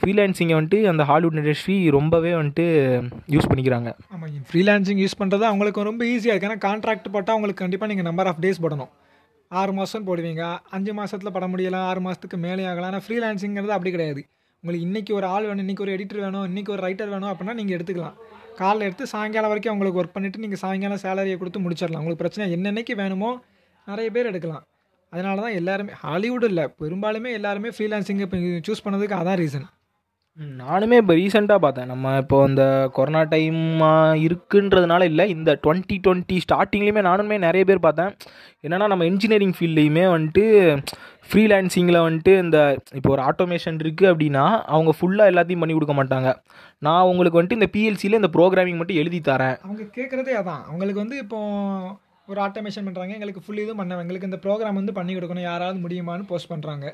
[0.00, 2.64] ஃப்ரீலான்சிங்கை வந்துட்டு அந்த ஹாலிவுட் இண்டஸ்ட்ரி ரொம்பவே வந்துட்டு
[3.34, 3.90] யூஸ் பண்ணிக்கிறாங்க.
[4.14, 8.28] ஆமாம் ஃப்ரீலான்சிங் யூஸ் பண்ணுறது அவங்களுக்கு ரொம்ப ஈஸியாக இருக்குது ஏன்னா கான்ட்ராக்ட் போட்டால் அவங்களுக்கு கண்டிப்பாக நீங்கள் நம்பர்
[8.30, 8.90] ஆஃப் டேஸ் போடணும்.
[9.60, 10.42] ஆறு மாதம் போடுவீங்க.
[10.76, 14.22] அஞ்சு மாதத்தில் பட முடியலாம் ஆறு மாதத்துக்கு மேலே ஆகலாம் ஆனால் ஃப்ரீலான்சிங்கிறது அப்படி கிடையாது.
[14.64, 17.76] உங்களுக்கு இன்றைக்கி ஒரு ஆள் வேணும் இன்றைக்கி ஒரு எடிட்டர் வேணும் இன்றைக்கி ஒரு ரைட்டர் வேணும் அப்படின்னா நீங்கள்
[17.76, 18.16] எடுத்துக்கலாம்.
[18.60, 22.02] காலைல எடுத்து சாயங்காலம் வரைக்கும் அவங்களுக்கு ஒர்க் பண்ணிவிட்டு நீங்கள் சாயங்காலம் சேலரியை கொடுத்து முடிச்சிடலாம்.
[22.02, 23.30] உங்களுக்கு பிரச்சனை என்னென்னைக்கு வேணுமோ
[23.88, 24.64] நிறைய பேர் எடுக்கலாம்.
[25.12, 29.66] அதனால தான் எல்லாருமே ஹாலிவுட் இல்லை பெரும்பாலுமே எல்லாருமே ஃப்ரீலான்சிங்கை இப்போ சூஸ் பண்ணதுக்கு அதான் ரீசன்
[30.38, 31.88] நானுமே இப்போ ரீசெண்டாக பார்த்தேன்.
[31.92, 32.64] நம்ம இப்போ இந்த
[32.96, 33.58] கொரோனா டைம்
[34.26, 38.12] இருக்குன்றதுனால இல்லை இந்த டுவெண்ட்டி டுவெண்ட்டி ஸ்டார்டிங்லேயுமே நானுமே நிறைய பேர் பார்த்தேன்.
[38.64, 40.44] என்னென்னா நம்ம இன்ஜினியரிங் ஃபீல்ட்லேயுமே வந்துட்டு
[41.28, 42.58] ஃப்ரீலான்சிங்கில் வந்துட்டு இந்த
[42.98, 44.44] இப்போ ஒரு ஆட்டோமேஷன் இருக்குது அப்படின்னா
[44.76, 46.30] அவங்க ஃபுல்லாக எல்லாத்தையும் பண்ணி கொடுக்க மாட்டாங்க.
[46.88, 49.56] நான் உங்களுக்கு வந்துட்டு இந்த பிஎல்சியில் இந்த ப்ரோக்ராமிங் மட்டும் எழுதி தரேன்.
[49.68, 50.64] அவங்க கேட்குறதே அதான்.
[50.70, 51.38] அவங்களுக்கு வந்து இப்போ
[52.28, 55.48] ஒரு ஆட்டோமேஷன் பண்ணுறாங்க எங்களுக்கு ஃபுல் இதுவும் பண்ண எங்களுக்கு இந்த ப்ரோக்ராம் வந்து பண்ணி கொடுக்கணும்.
[55.52, 56.86] யாராவது முடியுமான்னு போஸ்ட் பண்ணுறாங்க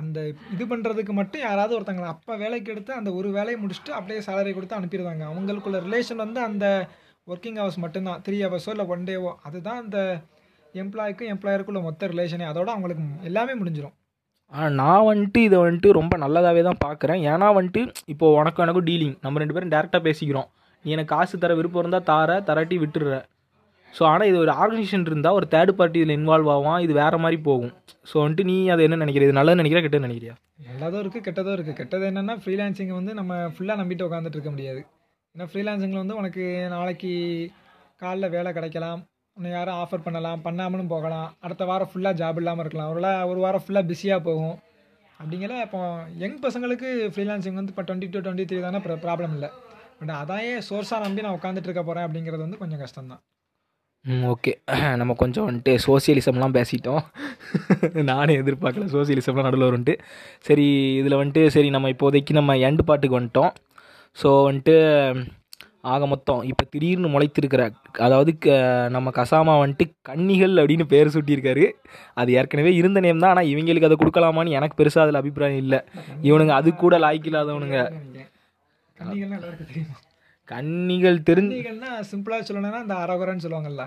[0.00, 0.18] அந்த
[0.54, 4.78] இது பண்ணுறதுக்கு மட்டும் யாராவது ஒருத்தங்களை அப்போ வேலைக்கு எடுத்து அந்த ஒரு வேலையை முடிச்சுட்டு அப்படியே சேலரி கொடுத்து
[4.78, 5.24] அனுப்பிடுவாங்க.
[5.32, 6.66] அவங்களுக்குள்ள ரிலேஷன் வந்து அந்த
[7.26, 8.20] ஒர்க்கிங் ஹவர்ஸ் மட்டும்தான்.
[8.26, 9.98] த்ரீ ஹவர்ஸோ இல்லை ஒன் டேவோ அதுதான் அந்த
[10.74, 13.96] எம்ப்ளாய்க்கும் எம்ப்ளாயருக்குள்ள மொத்த ரிலேஷனே அதோட அவங்களுக்கு எல்லாமே முடிஞ்சிடும்
[14.52, 17.22] ஆனால் நான் வந்துட்டு இதை வந்துட்டு ரொம்ப நல்லதாகவே தான் பார்க்குறேன்.
[17.30, 17.80] ஏன்னா வந்துட்டு
[18.12, 20.48] இப்போது உனக்கும் எனக்கும் டீலிங் நம்ம ரெண்டு பேரும் டேரெக்டாக பேசிக்கிறோம்.
[20.84, 23.16] நீ எனக்கு காசு தர விருப்பம் இருந்தால் தார தராட்டி விட்டுடுற.
[23.96, 27.38] ஸோ ஆனால் இது ஒரு ஆர்கனைசேஷன் இருந்தால் ஒரு தேர்ட் பார்ட்டி இதில் இன்வால்வ் ஆகும் இது வேறு மாதிரி
[27.48, 27.72] போகும்.
[28.10, 29.24] ஸோ வந்துட்டு நீ அதை என்ன நினைக்கிற?
[29.28, 30.34] இது நல்லது நினைக்கிறா கெட்டது நினைக்கிறியா?
[30.70, 34.80] நல்லதும் இருக்குது கெட்டதும் இருக்குது கெட்டது என்னென்னா ஃப்ரீலான்சிங் வந்து நம்ம ஃபுல்லாக நம்பிட்டு உட்காந்துட்டு இருக்க முடியாது.
[35.34, 37.12] ஏன்னா ஃப்ரீலான்சிங்கில் வந்து உனக்கு நாளைக்கு
[38.02, 39.00] காலைல வேலை கிடைக்கலாம்.
[39.36, 41.28] உன்னை யாரும் ஆஃபர் பண்ணலாம் பண்ணாமலும் போகலாம்.
[41.46, 42.90] அடுத்த வாரம் ஃபுல்லாக ஜாப் இல்லாமல் இருக்கலாம்.
[42.94, 44.56] ஒரு ஒரு வாரம் ஃபுல்லாக பிஸியாக போகும்.
[45.20, 45.80] அப்படிங்கிற இப்போ
[46.22, 49.50] யங் பசங்களுக்கு ஃப்ரீலான்சிங் வந்து இப்போ டுவெண்ட்டி டூ டுவெண்ட்டி த்ரீ தானே ப்ராப்ளம் இல்லை.
[50.00, 53.22] பட் அதையே சோர்ஸாக நம்பி நான் உட்காந்துட்டு இருக்க போகிறேன் அப்படிங்கிறது வந்து கொஞ்சம் கஷ்டம் தான்
[54.12, 54.52] ம் ஓகே.
[55.00, 57.02] நம்ம கொஞ்சம் வந்துட்டு சோசியலிசம்லாம் பேசிட்டோம்.
[58.10, 59.94] நானே எதிர்பார்க்கல சோசியலிசம்லாம் நடுவில் வரும்ன்ட்டு
[60.48, 60.66] சரி
[61.00, 63.52] இதில் வந்துட்டு சரி நம்ம இப்போதைக்கு நம்ம எண்டு பாட்டுக்கு வந்துட்டோம்.
[64.16, 64.76] ஸோ வந்துட்டு
[65.92, 67.62] ஆக மொத்தம் இப்போ திடீர்னு முளைத்திருக்கிற
[68.06, 68.56] அதாவது க
[68.94, 71.64] நம்ம கசாமா வந்துட்டு கன்னிகள் அப்படின்னு பேர் சூட்டியிருக்காரு.
[72.20, 75.80] அது ஏற்கனவே இருந்த நேம் தான் ஆனால் இவங்களுக்கு அதை கொடுக்கலாமான்னு எனக்கு பெருசாக அதில் அபிப்பிராயம் இல்லை.
[76.28, 77.80] இவனுங்க அது கூட லாய்க்கில்லாதவனுங்க
[80.48, 81.56] கன்னிகள் தெரிஞ்சு
[82.10, 83.84] சிம்பிளாக சொல்லணும்னா இந்த அரகுரன்னு சொல்லுவாங்கல்ல.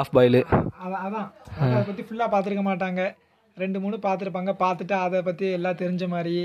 [0.00, 0.40] ஆஃப் பாயிலு
[0.84, 1.02] அதான்.
[1.06, 1.28] அதான்
[1.64, 3.02] அதை பற்றி ஃபுல்லாக பார்த்துருக்க மாட்டாங்க.
[3.56, 6.36] ரெண்டு மூணு பார்த்துருப்பாங்க பார்த்துட்டு அதை பற்றி எல்லாம் தெரிஞ்ச மாதிரி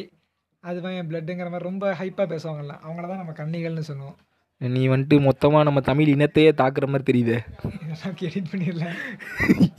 [0.63, 2.73] அதுதான் என் பிளட்டுங்கிற மாதிரி ரொம்ப ஹைப்பாக பேசுவாங்கல்ல.
[2.85, 4.17] அவங்கள தான் நம்ம கன்னிகள்னு சொல்லுவோம்.
[4.61, 7.35] நீ வந்துட்டு மொத்தமாக நம்ம தமிழ் இனத்தையே தாக்குற மாதிரி தெரியுது.
[7.75, 8.97] இதெல்லாம் எடிட் பண்ணிடலாம்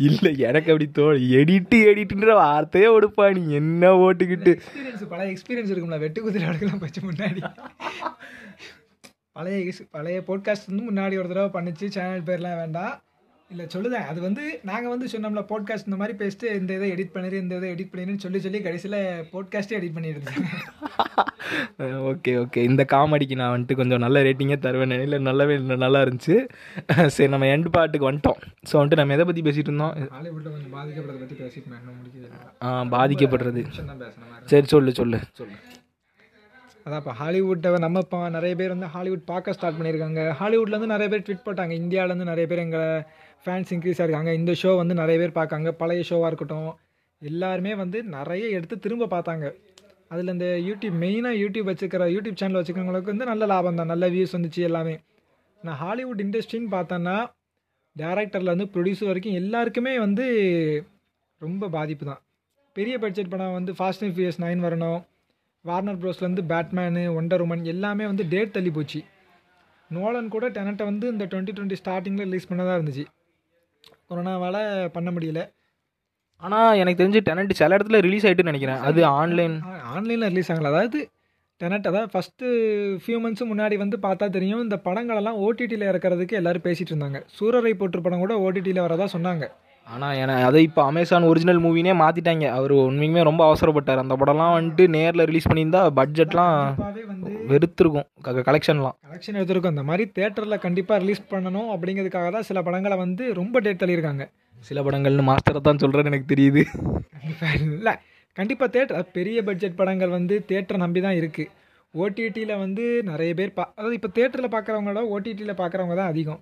[0.08, 1.04] இல்லை எனக்கு அப்படி தோ
[1.40, 4.54] எடிட்டு எடிட்டுன்ற வார்த்தையே ஒடுப்பா நீ என்ன ஓட்டுக்கிட்டு?
[4.60, 5.98] எக்ஸ்பீரியன்ஸ் பழைய எக்ஸ்பீரியன்ஸ் இருக்கும்ல.
[6.04, 7.42] வெட்டு குதிரை அடுக்கலாம் வச்சு முன்னாடி.
[9.36, 11.86] பழைய பழைய போட்காஸ்ட் வந்து முன்னாடி ஒரு தடவை பண்ணிச்சு.
[11.98, 12.96] சேனல் பேர்லாம் வேண்டாம்.
[13.50, 14.04] இல்லை சொல்லுதேன்.
[14.06, 17.68] அது வந்து நாங்கள் வந்து சொன்னோம்ல போட்காஸ்ட் இந்த மாதிரி பேசிட்டு இந்த இதை எடிட் பண்ணிடு இந்த இதை
[17.72, 18.98] எடிட் பண்ணிடுன்னு சொல்லி சொல்லி கடைசியில்
[19.32, 20.34] போட்காஸ்ட்டே எடிட் பண்ணிடுது
[22.10, 26.36] ஓகே ஓகே இந்த காமெடிக்கு நான் வந்துட்டு கொஞ்சம் நல்ல ரேட்டிங்கே தருவேன் இல்லை நல்லாவே நல்லா இருந்துச்சு.
[27.16, 28.38] சரி நம்ம எண்டு பாட்டுக்கு வந்துட்டோம்.
[28.70, 29.94] ஸோ வந்துட்டு நம்ம எதை பற்றி பேசிகிட்டு இருந்தோம்?
[30.14, 31.80] ஹாலிவுட்டில் கொஞ்சம் பாதிக்கப்படுறதை பற்றி பேசிட்டு
[32.62, 33.62] ஆ, பாதிக்கப்படுறது.
[34.46, 35.20] சரி சொல்லு சொல்லு.
[35.32, 35.56] சொல்லு.
[36.86, 40.20] அதான் இப்போ ஹாலிவுட்டை நம்ம இப்போ நிறைய பேர் வந்து ஹாலிவுட் பார்க்க ஸ்டார்ட் பண்ணியிருக்காங்க.
[40.38, 41.74] ஹாலிவுட்லேருந்து நிறைய பேர் ட்வீட் போட்டாங்க.
[41.82, 43.04] இந்தியாவிலேருந்து நிறைய பேர் எங்கள்
[43.44, 45.70] ஃபேன்ஸ் இன்க்ரீஸ் ஆகிருக்காங்க இந்த ஷோ வந்து நிறைய பேர் பார்க்காங்க.
[45.70, 46.78] பழைய ஷோவாக இருக்கட்டும்.
[47.18, 49.54] எல்லாருமே வந்து நிறைய எடுத்து திரும்ப பார்த்தாங்க.
[50.08, 53.86] அதில் இந்த யூடியூப் மெயினாக யூடியூப் வச்சுக்கிற யூடியூப் சேனல் வச்சுக்கிறவங்களுக்கு வந்து நல்ல லாபம் தான்.
[53.86, 55.00] நல்ல வியூஸ் வந்துச்சு எல்லாமே.
[55.62, 57.16] நான் ஹாலிவுட் இண்டஸ்ட்ரின்னு பார்த்தோன்னா
[57.98, 60.26] டேரக்டர்லேருந்து ப்ரொடியூசர் வரைக்கும் எல்லாருக்குமே வந்து
[61.38, 62.20] ரொம்ப பாதிப்பு தான்.
[62.72, 65.00] பெரிய பட்ஜெட் படம் வந்து ஃபாஸ்ட் அண்ட் ஃபியூரியஸ் நைன் வரணும்.
[65.62, 69.00] வார்னர் ப்ரோஸ்லேருந்து பேட்மேனு ஒண்டர் உமன் எல்லாமே வந்து டேட் தள்ளி போச்சு.
[69.90, 73.04] நோலன் கூட டெனட்டை வந்து இந்த டுவெண்ட்டி டுவெண்ட்டி ஸ்டார்டிங்கில் ரிலீஸ் பண்ணதாக இருந்துச்சு.
[74.10, 74.60] கொரோனாவால்
[74.96, 75.40] பண்ண முடியல.
[76.42, 78.82] ஆனால் எனக்கு தெரிஞ்சு டெனண்ட் சில இடத்துல ரிலீஸ் ஆயிட்டுன்னு நினைக்கிறேன்.
[78.88, 79.56] அது ஆன்லைன்
[79.94, 80.70] ஆன்லைனில் ரிலீஸ் ஆகல.
[80.72, 81.00] அதாவது
[81.60, 82.46] டெனட் அதாவது ஃபஸ்ட்டு
[83.02, 87.18] ஃபியூ மந்த்ஸ் முன்னாடி வந்து பார்த்தா தெரியும் இந்த படங்களெல்லாம் ஓடிடியில் இறக்கிறதுக்கு எல்லாரும் பேசிகிட்டு இருந்தாங்க.
[87.38, 89.46] சூரரை போற்று படம் கூட ஓடிடியில் வரதா சொன்னாங்க.
[89.92, 94.02] ஆனால் என அதை இப்போ அமேசான் ஒரிஜினல் மூவினே மாற்றிட்டாங்க அவர் உண்மையுமே ரொம்ப அவசரப்பட்டார்.
[94.04, 96.56] அந்த படம்லாம் வந்துட்டு நேரில் ரிலீஸ் பண்ணியிருந்தா பட்ஜெட்லாம்
[97.52, 98.06] வெறுத்திருக்கும்.
[98.48, 103.60] கலெக்ஷன்லாம் கலெக்ஷன் எடுத்திருக்கும் இந்த மாதிரி தேட்டரில் கண்டிப்பாக ரிலீஸ் பண்ணணும் அப்படிங்கிறதுக்காக தான் சில படங்களை வந்து ரொம்ப
[103.66, 104.26] டேட் தள்ளியிருக்காங்க.
[104.68, 106.62] சில படங்கள்னு மாஸ்டரை தான் சொல்கிறேன்னு எனக்கு தெரியுது.
[107.66, 107.94] இல்லை.
[108.36, 111.50] கண்டிப்பாக தேட்டர் பெரிய பட்ஜெட் படங்கள் வந்து தேட்டரை நம்பி தான் இருக்குது
[111.94, 116.40] ஓடிடியில் வந்து நிறைய பேர் பா அதாவது இப்போ தேட்டரில் பார்க்குறவங்களோட ஓடிடியில் பார்க்குறவங்க தான் அதிகம்.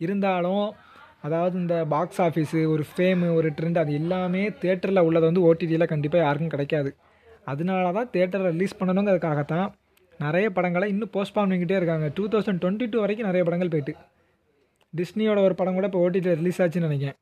[0.00, 0.64] இருந்தாலும்
[1.26, 6.24] அதாவது இந்த பாக்ஸ் ஆஃபீஸு ஒரு ஃபேமு ஒரு ட்ரெண்ட் அது எல்லாமே தேட்டரில் உள்ளது வந்து ஓடிடியில் கண்டிப்பாக
[6.24, 6.90] யாருக்கும் கிடைக்காது.
[7.52, 9.68] அதனால தான் தேட்டரில் ரிலீஸ் பண்ணணுங்கிறதுக்காகத்தான்
[10.24, 12.06] நிறைய படங்களை இன்னும் போஸ்ட்பான் பண்ணிக்கிட்டே இருக்காங்க.
[12.16, 13.92] டூ தௌசண்ட் டுவெண்ட்டி டூ வரைக்கும் நிறைய படங்கள் போயிட்டு.
[14.94, 17.18] டிஸ்னியோட ஒரு படம் கூட இப்போ ஓடிடியில் ரிலீஸ் ஆச்சுன்னு நினைக்கிறேன்.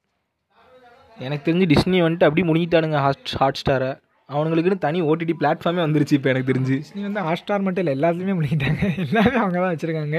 [1.27, 3.91] எனக்கு தெரிஞ்சு டிஸ்னி வந்துட்டு அப்படி முடிக்கிட்டானுங்க ஹாட் ஹாட் ஸ்டாரை
[4.29, 6.77] அவனுங்களுக்குன்னு தனி ஓடிடி பிளாட்ஃபார்மே வந்துருச்சு இப்போ எனக்கு தெரிஞ்சு.
[6.85, 10.19] டிஸ்னி வந்து ஹாட்ஸ்டார் மட்டும் இல்லை எல்லாத்துலேயுமே பண்ணிட்டாங்க எல்லாமே அவங்க தான் வச்சுருக்காங்க.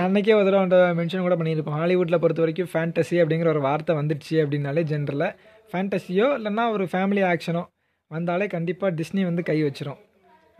[0.00, 1.76] அன்றைக்கே ஒரு தடவை மென்ஷன் கூட பண்ணியிருப்போம்.
[1.80, 5.34] ஹாலிவுட்டில் பொறுத்த வரைக்கும் ஃபேண்டசி அப்படிங்கிற ஒரு வார்த்தை வந்துடுச்சு அப்படின்னாலே ஜென்ரலில்
[5.70, 7.62] ஃபேண்டசியோ இல்லைன்னா ஒரு ஃபேமிலி ஆக்ஷனோ
[8.10, 10.00] வந்தாலே கண்டிப்பாக டிஸ்னி வந்து கை வச்சிரும்.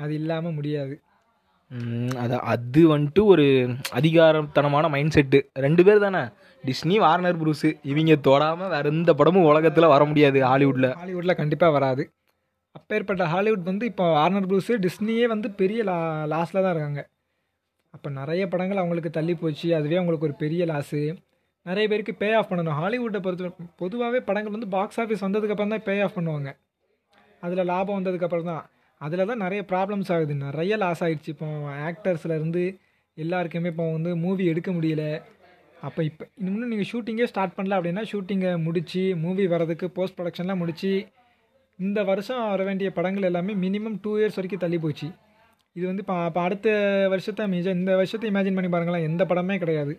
[0.03, 0.95] அது இல்லாமல் முடியாது.
[2.23, 3.45] அது அது வந்துட்டு ஒரு
[3.99, 6.23] அதிகாரத்தனமான மைண்ட் செட்டு ரெண்டு பேர் தானே.
[6.65, 12.05] டிஸ்னி வார்னர் ப்ரூஸு இவங்க தொடாமல் வேற எந்த படமும் உலகத்தில் வர முடியாது ஹாலிவுட்டில் ஹாலிவுட்டில் கண்டிப்பாக வராது.
[12.79, 15.97] அப்பேற்பட்ட ஹாலிவுட் வந்து இப்போ வார்னர் ப்ரூஸு டிஸ்னியே வந்து பெரிய லா
[16.35, 17.03] லாஸில் தான் இருக்காங்க.
[17.95, 19.69] அப்போ நிறைய படங்கள் அவங்களுக்கு தள்ளி போச்சு.
[19.79, 21.01] அதுவே அவங்களுக்கு ஒரு பெரிய லாஸு
[21.67, 22.77] நிறைய பேருக்கு பே ஆஃப் பண்ணணும்.
[22.81, 26.51] ஹாலிவுட்டை பொறுத்த பொதுவாகவே படங்கள் வந்து பாக்ஸ் ஆஃபீஸ் வந்ததுக்கப்புறம் தான் பே ஆஃப் பண்ணுவாங்க.
[27.43, 28.65] அதில் லாபம் வந்ததுக்கப்புறம் தான்.
[29.01, 30.35] அதில் தான் நிறைய ப்ராப்ளம்ஸ் ஆகுது.
[30.47, 31.47] நிறைய லாஸ் ஆகிடுச்சு இப்போ
[31.89, 32.65] ஆக்டர்ஸ்லேருந்து
[33.19, 35.05] எல்லாருக்குமே இப்போ வந்து மூவி எடுக்க முடியல.
[35.87, 40.93] அப்போ இப்போ இன்னும் நீங்கள் ஷூட்டிங்கே ஸ்டார்ட் பண்ணல அப்படின்னா ஷூட்டிங்கை முடித்து மூவி வரதுக்கு போஸ்ட் ப்ரொடக்ஷன்லாம் முடித்து
[41.79, 45.09] இந்த வருஷம் வர வேண்டிய படங்கள் எல்லாமே மினிமம் டூ இயர்ஸ் வரைக்கும் தள்ளி போச்சு.
[45.77, 46.69] இது வந்து இப்போ இப்போ அடுத்த
[47.13, 49.07] வருஷத்தை மிஜ இந்த வருஷத்தை இமேஜின் பண்ணி பாருங்களேன்.
[49.11, 49.93] எந்த படமே கிடையாது.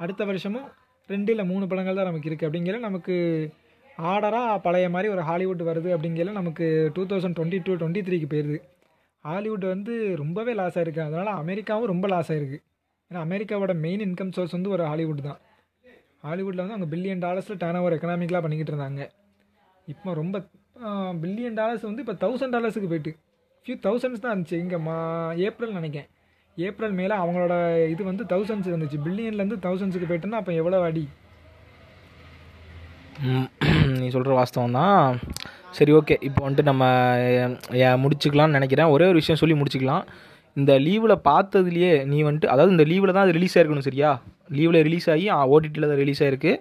[0.00, 0.66] அடுத்த வருஷமும்
[1.12, 3.14] ரெண்டு இல்லை மூணு படங்கள் தான் நமக்கு இருக்குது அப்படிங்கிற நமக்கு
[4.10, 8.58] ஆர்டராக பழைய மாதிரி ஒரு ஹாலிவுட் வருது அப்படிங்கிற நமக்கு two thousand twenty two twenty த்ரீக்கு போயிடுது
[9.24, 12.58] ஹாலிவுட் வந்து ரொம்பவே லாஸ் ஆகிருக்கு அதனால் அமெரிக்காவும் ரொம்ப லாஸ் ஆகிருக்கு
[13.10, 15.38] ஏன்னா அமெரிக்காவோட மெயின் இன்கம் சோர்ஸ் வந்து ஒரு ஹாலிவுட் தான்.
[16.26, 19.02] ஹாலிவுட்டில் வந்து அவங்க பில்லியன் டாலர்ஸில் டேர்ன் ஓவர் எக்கனாமிக்கலாக பண்ணிக்கிட்டு இருந்தாங்க.
[19.88, 20.36] இப்போ ரொம்ப
[21.22, 23.12] பில்லியன் டாலர்ஸ் வந்து இப்போ தௌசண்ட் டாலர்ஸுக்கு போயிட்டு
[23.66, 24.56] ஃபியூ தௌசண்ட்ஸ் தான் இருந்துச்சு.
[24.62, 24.94] இங்கே மா
[25.46, 26.08] ஏப்ரல் நினைக்கிறேன்.
[26.56, 27.54] ஏப்ரல் மேலே அவங்களோட
[27.92, 28.98] இது வந்து தௌசண்ட்ஸ் இருந்துச்சு.
[29.06, 31.04] பில்லியன்லேருந்து தௌசண்ட்ஸுக்கு போயிட்டுன்னா அப்போ எவ்வளோ அடி?
[34.00, 35.18] நீ சொல்கிற வாஸ்தவம் தான்.
[35.78, 36.84] சரி ஓகே இப்போ வந்துட்டு நம்ம
[38.02, 38.92] முடிச்சுக்கலாம்னு நினைக்கிறேன்.
[38.94, 40.04] ஒரே ஒரு விஷயம் சொல்லி முடிச்சுக்கலாம்.
[40.56, 44.10] இந்த லீவில் பார்த்ததுலையே நீ வந்துட்டு அதாவது இந்த லீவில் தான் அது ரிலீஸ் ஆகிருக்கணும் சரியா?
[44.58, 46.52] லீவில் ரிலீஸ் ஆகி ஓடிடியில் தான் ரிலீஸ் ஆகிருக்கு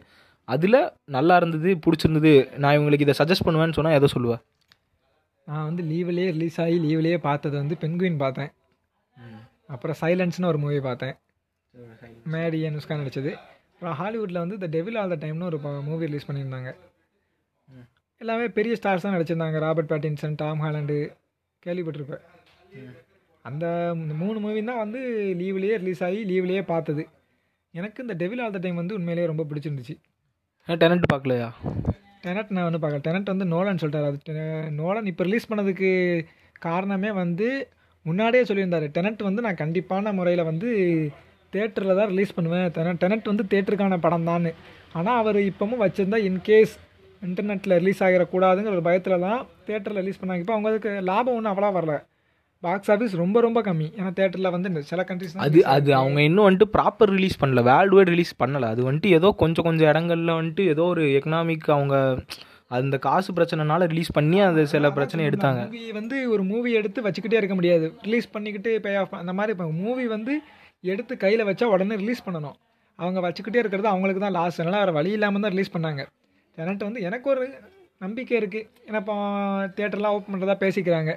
[0.48, 0.80] அதில்
[1.18, 2.34] நல்லா இருந்தது பிடிச்சிருந்தது.
[2.64, 4.44] நான் இவங்களுக்கு இதை சஜஸ்ட் பண்ணுவேன்னு சொன்னால் எதை சொல்லுவேன்
[5.48, 8.52] நான் வந்து லீவ்லேயே ரிலீஸ் ஆகி லீவ்லேயே பார்த்தது வந்து பென்குயின் பார்த்தேன்.
[9.74, 11.16] அப்புறம் சைலன்ஸ்னு ஒரு மூவி பார்த்தேன்.
[12.34, 13.32] மேடி அனுஷ்கா நடிச்சது.
[13.74, 16.72] அப்புறம் ஹாலிவுட்டில் வந்து த டெவில் ஆல் த டைம்னு ஒரு மூவி ரிலீஸ் பண்ணியிருந்தாங்க.
[18.22, 19.58] எல்லாமே பெரிய ஸ்டார்ஸ் தான் நடிச்சிருந்தாங்க.
[19.66, 20.98] Robert Pattinson Tom Holland.
[21.66, 22.24] கேள்விப்பட்டிருப்பேன்.
[23.50, 23.66] அந்த
[24.22, 25.00] மூணு மூவி தான் வந்து
[25.42, 27.04] லீவ்லேயே ரிலீஸ் ஆகி லீவ்லேயே பார்த்தது.
[27.74, 29.96] எனக்கு இந்த டெவில் ஆல் த டைம் வந்து உண்மையிலேயே ரொம்ப பிடிச்சிருந்துச்சு.
[30.84, 31.50] டெனண்ட் பார்க்கலையா?
[32.24, 33.02] டெனட் நான் வந்து பார்க்கல.
[33.02, 35.90] டெனட் வந்து நோலன் சொல்லிட்டார் அது டெ- நோலன் இப்போ ரிலீஸ் பண்ணதுக்கு
[36.60, 37.48] காரணமே வந்து
[38.06, 38.88] முன்னாடியே சொல்லியிருந்தாரு.
[38.98, 40.70] டெனட் வந்து நான் கண்டிப்பான முறையில் வந்து
[41.54, 42.72] தேட்டரில் தான் ரிலீஸ் பண்ணுவேன்.
[42.72, 44.48] டெனட் டெனட் வந்து தேட்டருக்கான படம் தான்
[44.94, 46.74] ஆனால் அவர் இப்போவும் வச்சுருந்தா இன்கேஸ்
[47.22, 50.44] இன்டர்நெட்டில் ரிலீஸ் ஆகிடக்கூடாதுங்கிற ஒரு பயத்தில் தான் தேட்டரில் ரிலீஸ் பண்ணாங்க.
[50.44, 51.94] இப்போ அவங்களுக்கு லாபம் ஒன்றும் அவ்வளோ வரல.
[52.66, 53.88] பாக்ஸ் ஆஃபீஸ் ரொம்ப ரொம்ப கம்மி.
[54.00, 57.62] ஏன்னா தேட்டரில் வந்து இந்த சில கண்ட்ரிஸ் அது அது அவங்க இன்னும் வந்துட்டு ப்ராப்பர் ரிலீஸ் பண்ணல.
[57.70, 58.70] வேர்ல்டு வைட் ரிலீஸ் பண்ணல.
[58.74, 61.96] அது வந்துட்டு ஏதோ கொஞ்சம் கொஞ்சம் இடங்கள்ல வந்துட்டு ஏதோ ஒரு எக்கனாமிக் அவங்க
[62.78, 65.64] அந்த காசு பிரச்சனைனால ரிலீஸ் பண்ணி அது சில பிரச்சனை எடுத்தாங்க.
[65.66, 67.88] மூவி வந்து ஒரு மூவி எடுத்து வச்சுக்கிட்டே இருக்க முடியாது.
[68.06, 70.36] ரிலீஸ் பண்ணிக்கிட்டு பே ஆஃப் அந்த மாதிரி இப்போ மூவி வந்து
[70.94, 72.56] எடுத்து கையில் வச்சா உடனே ரிலீஸ் பண்ணணும்.
[73.00, 76.02] அவங்க வச்சுக்கிட்டே இருக்கிறது அவங்களுக்கு தான் லாஸ் அதனால் வேறு வழி இல்லாமல் தான் ரிலீஸ் பண்ணாங்க.
[76.58, 77.44] எனக்கு வந்து எனக்கு ஒரு
[78.02, 79.16] நம்பிக்கை இருக்குது ஏன்னா இப்போ
[79.78, 81.14] தேட்டர்லாம் ஓப்பன் பண்ணுறதா பேசிக்கிறாங்க.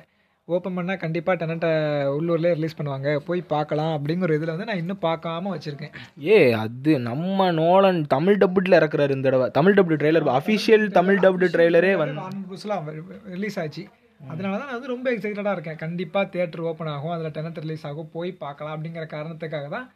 [0.55, 1.69] ஓப்பன் பண்ணால் கண்டிப்பாக டெனட்டை
[2.17, 3.09] உள்ளூர்லேயே ரிலீஸ் பண்ணுவாங்க.
[3.29, 5.95] போய் பார்க்கலாம் அப்படிங்கிற இதில் வந்து நான் இன்னும் பார்க்காம வச்சுருக்கேன்.
[6.27, 9.49] ஏ அது நம்ம நோலன் தமிழ் டப்புட்ல இறக்குறாரு இந்த தடவை.
[9.59, 12.23] Tamil dubbed trailer official Tamil dubbed ட்ரெய்லரே வந்து
[12.53, 12.87] புதுசுலாம்
[13.35, 13.85] ரிலீஸ் ஆச்சு.
[14.31, 15.81] அதனால தான் நான் வந்து ரொம்ப எக்ஸைட்டடாக இருக்கேன்.
[15.85, 17.15] கண்டிப்பாக தேட்டர் ஓப்பன் ஆகும்.
[17.17, 18.11] அதில் டெனட் ரிலீஸ் ஆகும்.
[18.17, 19.87] போய் பார்க்கலாம் அப்படிங்கிற காரணத்துக்காக தான்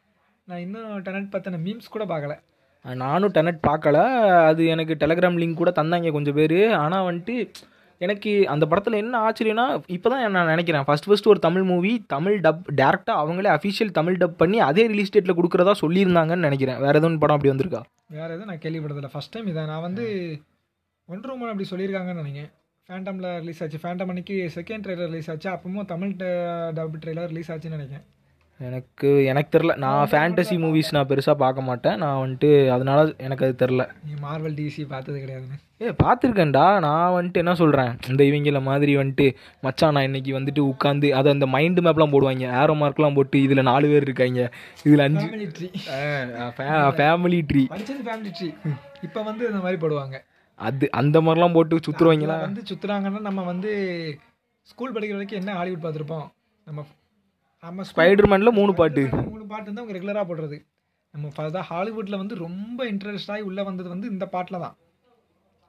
[0.48, 2.36] நான் இன்னும் டெனட் பற்றின மீம்ஸ் கூட பார்க்கல.
[2.84, 3.98] நானும் டெனட் பார்க்கல.
[4.51, 6.61] அது எனக்கு டெலகிராம் லிங்க் கூட தந்தாங்க கொஞ்சம் பேர்.
[6.84, 7.36] ஆனால் வந்துட்டு
[8.05, 9.64] எனக்கு அந்த படத்தில் என்ன ஆச்சரியம்னா
[9.96, 10.84] இப்போ தான் நான் நினைக்கிறேன்.
[10.88, 15.12] ஃபர்ஸ்ட் ஃபஸ்ட் ஒரு தமிழ் மூவி தமிழ் டப் டேரெக்டாக அவங்களே அஃபிஷியல் தமிழ் டப் பண்ணி அதே ரிலீஸ்
[15.16, 16.78] டேட்டில் கொடுக்குறதா சொல்லியிருந்தாங்கன்னு நினைக்கிறேன்.
[16.84, 17.82] வேறு எதுவும் படம் அப்படி வந்திருக்கா?
[18.18, 19.11] வேறு எதுவும் நான் கேள்விப்பட்டதில்ல.
[19.16, 20.07] ஃபஸ்ட் டைம் இதை நான் வந்து
[21.12, 22.51] ஒன்று மூணு அப்படி சொல்லியிருக்காங்கன்னு நினைக்கிறேன்.
[22.88, 23.80] ஃபேண்டமில் ரிலீஸ் ஆச்சு.
[23.82, 25.48] ஃபேண்டம் அன்னைக்கு செகண்ட் ட்ரெய்லர் ரிலீஸ் ஆச்சு.
[25.51, 26.14] அப்பவும் தமிழ்
[26.78, 28.07] டப் ட்ரெய்லர் ரிலீஸ் ஆச்சுன்னு நினைக்கிறேன்.
[28.66, 29.72] எனக்கு எனக்கு தெரில.
[29.84, 31.96] நான் ஃபேண்டசி மூவிஸ் நான் பெருசாக பார்க்க மாட்டேன்.
[32.02, 33.82] நான் வந்துட்டு அதனால எனக்கு அது தெரில.
[34.06, 35.58] நீ மார்வல் டிசி பார்த்தது கிடையாதுன்னு.
[35.84, 36.64] ஏ பார்த்துருக்கேன்டா.
[36.86, 39.26] நான் வந்துட்டு என்ன சொல்கிறேன் இந்த இவங்கள மாதிரி வந்துட்டு
[39.66, 42.46] மச்சான் நான் இன்னைக்கு வந்துட்டு உட்காந்து அதை அந்த மைண்டு மேப்லாம் போடுவாங்க.
[42.62, 44.42] ஏரோ மார்க்லாம் போட்டு இதில் நாலு பேர் இருக்காங்க.
[44.86, 45.70] இதில் அஞ்சு ஃபேமிலி ட்ரீ
[47.00, 48.50] ஃபேமிலி ட்ரீ படிச்சது ஃபேமிலி ட்ரீ
[49.08, 50.16] இப்போ வந்து இந்த மாதிரி போடுவாங்க.
[50.58, 53.70] அது அந்த மாதிரிலாம் போட்டு சுற்றுருவாங்களா வந்து சுற்றுறாங்கன்னா நம்ம வந்து
[54.70, 56.26] ஸ்கூல் படிக்கிற வரைக்கும் என்ன ஹாலிவுட் பார்த்துருப்போம்?
[56.66, 56.80] நம்ம
[57.64, 59.02] நம்ம ஸ்பைடர்மேனில் மூணு பாட்டு.
[59.32, 60.56] மூணு பாட்டு வந்து அவங்க ரெகுலராக போடுறது.
[61.14, 64.76] நம்ம ஃபர்தா ஹாலிவுட்டில் வந்து ரொம்ப இன்ட்ரெஸ்ட் ஆகி உள்ளே வந்தது வந்து இந்த பாட்டில் தான்.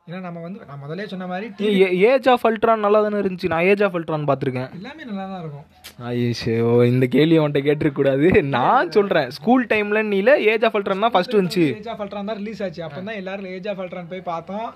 [0.08, 1.68] ஏன்னா நம்ம வந்து நான் முதலே சொன்ன மாதிரி
[2.12, 3.52] ஏஜ் ஆஃப் அல்ட்ரான் நல்லா தானே இருந்துச்சு?
[3.54, 4.70] நான் ஏஜ் ஆஃப் அல்ட்ரான் பார்த்துருக்கேன்.
[4.78, 5.66] எல்லாமே நல்லா தான் இருக்கும்.
[6.12, 11.14] ஐயோ இந்த கேள்வி அவன்கிட்ட கேட்டிருக்க கூடாது நான் சொல்கிறேன் ஸ்கூல் டைமில் நீல ஏஜ் ஆஃப் அல்ட்ரான் தான்
[11.16, 12.82] ஃபஸ்ட்டு வந்துச்சு ஏஜ் ஆஃப் அல்ட்ரான் தான் ரிலீஸ் ஆச்சு.
[12.88, 14.70] அப்போ தான் எல்லாரும் ஏஜ் ஆஃப் அல்ட்ரான் போய் பார்த்தோம்.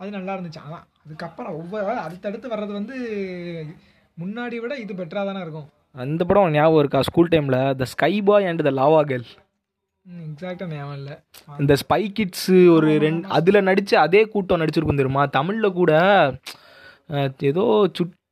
[0.00, 0.62] அது நல்லா இருந்துச்சு.
[0.66, 2.96] ஆனால் அதுக்கப்புறம் ஒவ்வொரு அடுத்தடுத்து வர்றது வந்து
[4.24, 5.68] முன்னாடி விட இது பெட்டராக தானே இருக்கும்.
[5.94, 7.00] அந்த படம் ஞாபகம் இருக்கா?
[7.08, 9.28] ஸ்கூல் டைமில் the sky boy and the lava girl
[10.26, 11.14] எக்ஸாக்டாக ஞாபகம் இல்லை.
[11.62, 15.24] இந்த ஸ்பை கிட்ஸு ஒரு ரெண்டு அதில் நடித்த அதே கூட்டம் நடிச்சிருக்கும் தெரியுமா?
[15.36, 15.92] தமிழில் கூட
[17.50, 17.64] ஏதோ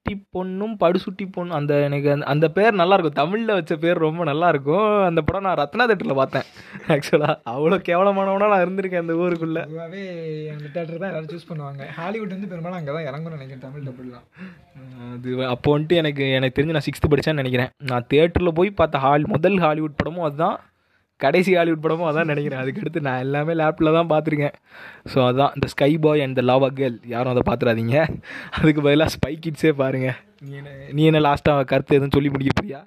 [0.09, 4.25] சுட்டி பொண்ணும் படுசுட்டி பொண்ணும் அந்த எனக்கு அந்த- அந்த பேர் நல்லா இருக்கும் தமிழில் வச்ச பேர் ரொம்ப
[4.25, 6.43] நல்லா இருக்கும் அந்த படம் நான் ரத்னா தேட்டரில் பார்த்தேன்.
[6.89, 9.61] ஆக்சுவலாக அவ்வளோ கேவலமானவனா நான் இருந்திருக்கேன் அந்த ஊருக்குள்ளே.
[9.61, 10.03] பொதுவாகவே
[10.49, 11.87] அந்த தேட்டர் தான் எல்லாரும் சூஸ் பண்ணுவாங்க.
[11.87, 14.27] ஹாலிவுட் வந்து பெரும்பாலும் அங்கே தான் இறங்கும்னு நினைக்கிறேன் தமிழ் டபுள்லாம்
[15.13, 17.69] அது அப்போ வந்துட்டு எனக்கு எனக்கு தெரிஞ்சு நான் சிக்ஸ்த்து படித்தேன்னு நினைக்கிறேன்.
[17.85, 20.61] நான் தேட்டரில் போய் பார்த்த ஹால் முதல் ஹாலிவுட் படமும் அதுதான்.
[21.21, 22.63] கடைசி ஹாலிவுட் படமும் அதான் நினைக்கிறேன்.
[22.63, 24.57] அதுக்கடுத்து நான் எல்லாமே லேப்பில் தான் பார்த்துருக்கேன்.
[25.13, 27.97] ஸோ அதான் இந்த sky boy and the lava girl யாரும் அதை பார்த்துறாதீங்க.
[28.59, 32.81] அதுக்கு பதிலாக ஸ்பை கிட்ஸே பாருங்கள் நீ என்ன நீ என்ன லாஸ்ட்டாக கருத்து எதுவும் சொல்லி முடிக்க போறியா?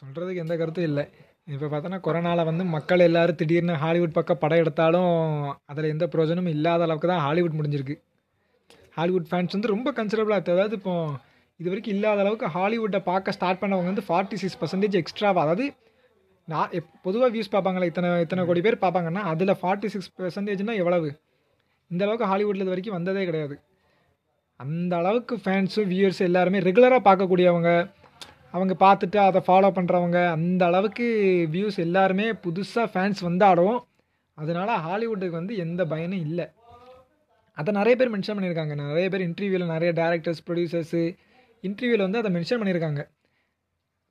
[0.00, 1.04] சொல்கிறதுக்கு எந்த கருத்தும் இல்லை.
[1.54, 5.12] இப்போ பார்த்தோன்னா கொரோனாவில் வந்து மக்கள் எல்லாரும் திடீர்னு ஹாலிவுட் பக்கம் படம் எடுத்தாலும்
[5.70, 7.96] அதில் எந்த பிரயோஜனமும் இல்லாத அளவுக்கு தான் ஹாலிவுட் முடிஞ்சிருக்கு.
[8.98, 11.16] ஹாலிவுட் ஃபேன்ஸ் வந்து ரொம்ப கன்சிடபிளாக அதாவது இப்போது
[11.60, 15.66] இது வரைக்கும் இல்லாத அளவுக்கு ஹாலிவுட்டை பார்க்க ஸ்டார்ட் பண்ணவங்க வந்து ஃபார்ட்டி சிக்ஸ் பர்சன்டேஜ் எக்ஸ்ட்ராவாக அதாவது
[16.48, 21.10] நான் எப் பொதுவாக வியூஸ் பார்ப்பாங்களே இத்தனை இத்தனை கோடி பேர் பார்ப்பாங்கன்னா அதில் ஃபார்ட்டி சிக்ஸ் பர்சன்டேஜ்னால் எவ்வளவு.
[21.90, 23.56] இந்த அளவுக்கு ஹாலிவுட்டில் இது வரைக்கும் வந்ததே கிடையாது.
[24.60, 27.70] அந்த அளவுக்கு ஃபேன்ஸும் வியூவர்ஸ் எல்லாருமே ரெகுலராக பார்க்கக்கூடியவங்க
[28.56, 31.06] அவங்க பார்த்துட்டு அதை ஃபாலோ பண்ணுறவங்க அந்த அளவுக்கு
[31.54, 33.78] வியூஸ் எல்லாருமே புதுசாக ஃபேன்ஸ் வந்தாலும்
[34.38, 36.46] அதனால் ஹாலிவுட்டுக்கு வந்து எந்த பயனும் இல்லை.
[37.58, 38.74] அதை நிறைய பேர் மென்ஷன் பண்ணியிருக்காங்க.
[38.84, 41.02] நிறைய பேர் இன்டர்வியூவில் நிறைய டேரக்டர்ஸ் ப்ரொடியூசர்ஸு
[41.68, 43.02] இன்டர்வியூவில் வந்து அதை மென்ஷன் பண்ணியிருக்காங்க.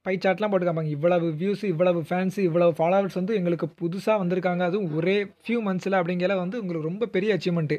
[0.06, 4.62] பை சாட்லாம் போட்டு காமிப்பாங்க இவ்வளவு வியூஸ் இவ்வளவு ஃபேன்ஸு இவ்வளவு ஃபாலோவர்ஸ் வந்து எங்களுக்கு புதுசாக வந்திருக்காங்க.
[4.70, 7.78] அதுவும் ஒரே ஃபியூ மந்த்ஸில் அப்படிங்கிற வந்து உங்களுக்கு ரொம்ப பெரிய அச்சீவ்மெண்ட்டு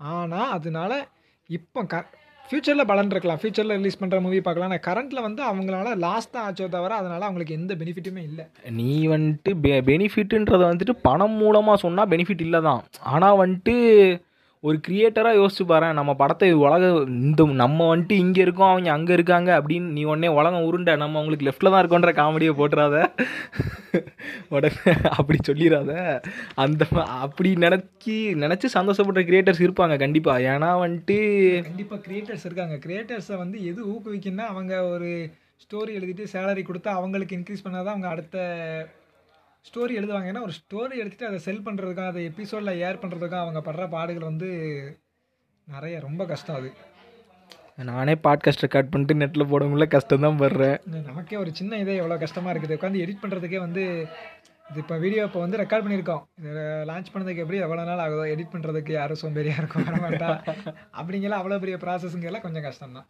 [0.00, 0.92] ஆனால் அதனால
[1.48, 1.96] இப்போ க
[2.48, 3.40] ஃப்யூச்சரில் பலன் இருக்கலாம்.
[3.40, 4.70] ஃப்யூச்சரில் ரிலீஸ் பண்ணுற மூவி பார்க்கலாம்.
[4.70, 8.44] ஆனால் கரண்ட்டில் வந்து அவங்களால லாஸ் தான் ஆச்சோ தவிர அதனால் அவங்களுக்கு எந்த பெனிஃபிட்டுமே இல்லை.
[8.78, 13.76] நீ வந்துட்டு பெ பெனிஃபிட்டுன்றதை வந்துட்டு பணம் மூலமாக சொன்னால் பெனிஃபிட் இல்லை தான் ஆனால் வந்துட்டு
[14.62, 19.50] ஒரு கிரியேட்டராக யோசிச்சு பாரு நம்ம படத்தை உலக இந்த நம்ம வந்துட்டு இங்கே இருக்கோம் அவங்க அங்கே இருக்காங்க
[19.60, 22.96] அப்படின்னு நீ உடனே உலகம் உருண்டை நம்ம அவங்களுக்கு லெஃப்டில் தான் இருக்கோன்ற காமெடியை போட்டுறாத.
[24.48, 26.20] உடனே அப்படி சொல்லிடாத
[26.54, 26.86] அந்த
[27.24, 31.18] அப்படி நினச்சி நினச்சி சந்தோஷப்படுற கிரியேட்டர்ஸ் இருப்பாங்க கண்டிப்பாக ஏன்னா வந்துட்டு
[31.62, 32.76] கண்டிப்பாக கிரியேட்டர்ஸ் இருக்காங்க.
[32.86, 35.10] கிரியேட்டர்ஸை வந்து எது ஊக்குவிக்குன்னா அவங்க ஒரு
[35.64, 38.36] ஸ்டோரி எழுதிட்டு சேலரி கொடுத்தா அவங்களுக்கு இன்க்ரீஸ் பண்ணாதான் அவங்க அடுத்த
[39.68, 43.84] ஸ்டோரி எழுதுவாங்க ஏன்னா ஒரு ஸ்டோரி எடுத்துட்டு அதை செல் பண்ணுறதுக்கும் அதை எபிசோடில் ஏர் பண்ணுறதுக்கும் அவங்க படுற
[43.94, 44.48] பாடுகள் வந்து
[45.68, 46.70] நிறைய ரொம்ப கஷ்டம் அது.
[47.88, 50.78] நானே பாட்காஸ்ட் ரெக்கார்ட் பண்ணிட்டு நெட்டில் போட முடியல கஷ்டம் தான் படுறேன்
[51.10, 52.76] நமக்கே ஒரு சின்ன இதே எவ்வளோ கஷ்டமாக இருக்குது.
[52.78, 53.82] உட்காந்து எடிட் பண்ணுறதுக்கே வந்து
[54.70, 56.24] இது இப்போ வீடியோ இப்போ வந்து ரெக்கார்ட் பண்ணியிருக்கோம்.
[56.48, 60.28] இதை லான்ச் பண்ணதுக்கு எப்படி எவ்வளோ நாள் ஆகுதோ எடிட் பண்ணுறதுக்கு யாரும் சோம்பேறியாக இருக்கும் வர மாட்டா.
[60.98, 63.08] அப்படிங்கெல்லாம் அவ்வளோ பெரிய ப்ராசஸுங்கெல்லாம் கொஞ்சம் கஷ்டம் தான்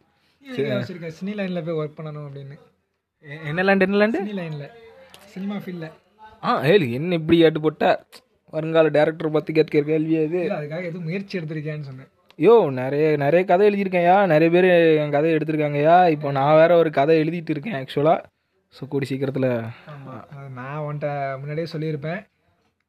[0.77, 2.55] வச்சுருக்கேன் சினி லைனில் போய் ஒர்க் பண்ணணும் அப்படின்னு.
[3.51, 4.69] என்ன லேண்ட் என்ன லேண்டு சினி லைனில்
[5.33, 5.91] சினிமா ஃபீல்டில்
[6.43, 7.85] ஆ ஏழு என்ன இப்படி ஏட்டு போட்ட?
[8.53, 10.39] வருங்கால டேரக்டர் பற்றி கேட்கிற கேள்வி அது.
[10.57, 12.09] அதுக்காக எதுவும் முயற்சி எடுத்திருக்கேன்னு சொன்னேன்.
[12.39, 14.67] யோ நிறைய நிறைய கதை எழுதியிருக்கேன்யா நிறைய பேர்
[15.01, 18.19] என் கதை எடுத்திருக்காங்கய்யா இப்போ நான் வேற ஒரு கதை எழுதிட்டு இருக்கேன் ஆக்சுவலாக
[18.73, 19.49] ஸோ கூடி சீக்கிரத்தில்
[20.59, 21.07] நான் உன்ட்ட
[21.41, 22.19] முன்னாடியே சொல்லியிருப்பேன்.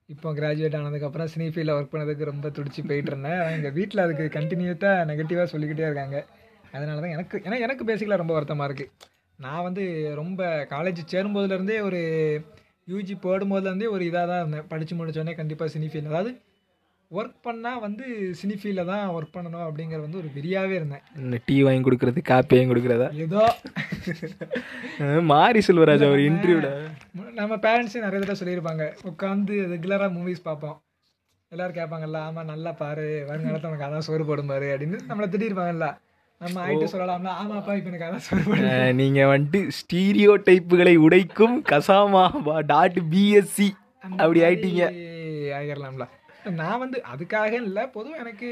[0.08, 5.06] இப்போ கிராஜுவேட் ஆனதுக்கப்புறம் சினி ஃபீல்டில் ஒர்க் பண்ணதுக்கு ரொம்ப துடிச்சு போயிட்டு இருந்தேன் எங்கள் வீட்டில் அதுக்கு கண்டினியூட்டாக
[5.10, 6.18] நெகட்டிவாக சொல்லிக்கிட்டே இருக்காங்க.
[6.74, 8.92] அதனால தான் எனக்கு ஏன்னா எனக்கு பேசிக்கலாக ரொம்ப வருத்தமாக இருக்குது
[9.38, 9.84] நான் வந்து
[10.20, 10.42] ரொம்ப
[10.74, 12.00] காலேஜ் சேரும்போதுலேருந்தே ஒரு
[12.90, 14.66] யூஜி போடும்போதுலேருந்தே ஒரு இதாக தான் இருந்தேன்.
[14.70, 16.32] படித்து முடிச்சோடனே கண்டிப்பாக சினி ஃபீல்ட் அதாவது
[17.10, 18.04] ஒர்க் பண்ணால் வந்து
[18.40, 21.02] சினி ஃபீல்டில் தான் ஒர்க் பண்ணணும் அப்படிங்கிற வந்து ஒரு வெறியாகவே இருந்தேன்.
[21.48, 23.08] டீ வாங்கி கொடுக்குறது காப்பி வாங்கி கொடுக்குறதா?
[23.24, 23.42] ஏதோ.
[25.32, 26.70] மாரி செல்வராஜ் அவர் இன்டர்வியூல
[27.40, 28.86] நம்ம பேரண்ட்ஸே நிறைய தடவை சொல்லியிருப்பாங்க.
[29.10, 30.78] உட்காந்து ரெகுலராக மூவிஸ் பார்ப்போம்.
[31.52, 33.06] எல்லாரும் கேட்பாங்கல்ல ஆமாம் நல்லா பாரு.
[33.30, 35.88] வருங்காலத்தில் உனக்கு அதான் சோறு போடும் பாரு அப்படின்னு நம்மளை திட்டிருப்பாங்கல்ல
[36.42, 37.32] நம்ம ஆயிட்டு சொல்லலாம்ல.
[37.42, 42.24] ஆமாப்பா இப்போ எனக்கு அதான் போடும் நீங்கள் வந்துட்டு ஸ்டீரியோ டைப்புகளை உடைக்கும் கசாமா
[42.72, 43.68] டாட் பிஎஸ்சி
[44.22, 44.82] அப்படி ஆயிட்டீங்க.
[45.58, 46.06] ஆகிடலாம்ல
[46.60, 48.48] நான் வந்து அதுக்காக இல்லை பொதுவாக எனக்கு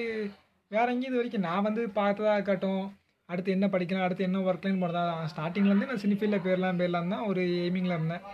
[0.70, 2.82] வேற எங்கேயும் இது வரைக்கும் நான் வந்து பார்த்ததா இருக்கட்டும்
[3.28, 7.96] அடுத்து என்ன படிக்கலாம் அடுத்து என்ன ஒர்க்லைன்னு போனதா ஸ்டார்டிங்லேருந்து நான் சினிஃபீல்டில் போயிடலாம் போயிடலாம் தான் ஒரு எய்மிங்கில்
[7.96, 8.24] இருந்தேன்.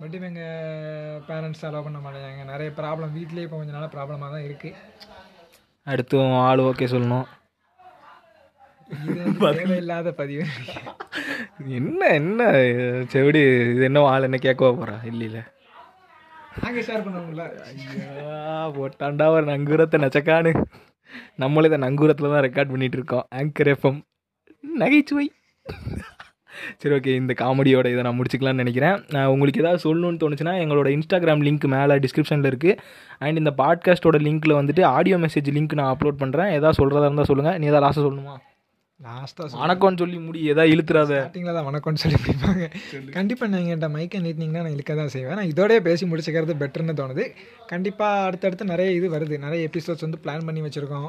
[0.00, 4.78] பட் எங்கள் பேரண்ட்ஸ் அலோவ் பண்ண மாட்டேங்க நிறைய ப்ராப்ளம் வீட்லேயே இப்போ கொஞ்ச நாள் ப்ராப்ளமாக தான் இருக்குது
[5.86, 7.28] அடுத்து உன் ஆள் ஓகே சொல்லணும்.
[8.96, 10.44] இது தேவையில்லாத பதிவு.
[11.78, 12.50] என்ன என்ன?
[13.12, 14.22] செவிடி இது என்ன ஆள்?
[14.22, 14.70] என்ன கேட்கவா
[17.06, 17.44] பண்ணுவோம்ல.
[17.68, 20.52] ஐயா போட்டாண்டா ஒரு நங்கூரத்தை நச்சக்கானு
[21.42, 24.00] நம்மளே இந்த நங்கூரத்தில் தான் ரெக்கார்ட் பண்ணிட்டு இருக்கோம் ஆங்கர் எஃப்எம்
[24.82, 25.26] நகைச்சுவை.
[26.80, 28.96] சரி ஓகே இந்த காமெடியோட இதை நான் முடிச்சுக்கலாம்னு நினைக்கிறேன்.
[29.10, 32.78] நான் உங்களுக்கு ஏதாவது சொல்லணும்னு தோணுச்சுன்னா எங்களோட இன்ஸ்டாகிராம் லிங்க் மேலே டிஸ்கிரிப்ஷனில் இருக்குது
[33.18, 37.58] அண்ட் இந்த பாட்காஸ்ட்டோட லிங்க்கில் வந்துட்டு ஆடியோ மெசேஜ் லிங்க் நான் அப்லோட் பண்ணுறேன் ஏதாவது சொல்கிறதா இருந்தால் சொல்லுங்கள்
[37.58, 38.36] நீ ஏதாவது லாஸ்ட்டாக சொல்லணுமா?
[39.00, 41.12] லாஸ்ட்டாக வணக்கம்னு சொல்லி முடி ஏதாவது இழுத்துறாத.
[41.18, 42.64] ஸ்டார்டிங்கில் தான் வணக்கம்னு சொல்லி முடிப்பாங்க.
[43.10, 45.34] கண்டிப்பாக நீங்கள் என்கிட்ட மைக்கை நீட்டினீங்கன்னா நான் இழுக்க தான் செய்வேன்.
[45.34, 47.24] நான் இதோடய பேசி முடிச்சுக்கிறது பெட்டர்னு தோணுது.
[47.66, 49.38] கண்டிப்பாக அடுத்தடுத்து நிறைய இது வருது.
[49.38, 51.08] நிறைய எபிசோட்ஸ் வந்து பிளான் பண்ணி வச்சுருக்கோம்.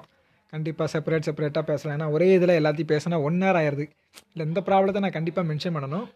[0.53, 1.95] கண்டிப்பாக செப்பரேட் செப்பரேட்டாக பேசலாம்.
[1.99, 3.85] ஏன்னா ஒரே இதில் எல்லாத்தையும் பேசினா ஒன் ஹவர் ஆயிடுது
[4.33, 6.07] இல்லை இந்த ப்ராப்ளத்தை நான் கண்டிப்பாக மென்ஷன் பண்ணணும்.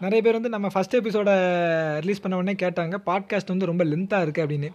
[0.00, 1.30] நிறைய பேர் வந்து நம்ம ஃபஸ்ட் எபிசோட
[2.00, 4.70] ரிலீஸ் பண்ண உடனே கேட்டாங்க பாட்காஸ்ட் வந்து ரொம்ப லென்த்தாக இருக்குது அப்படின்னு.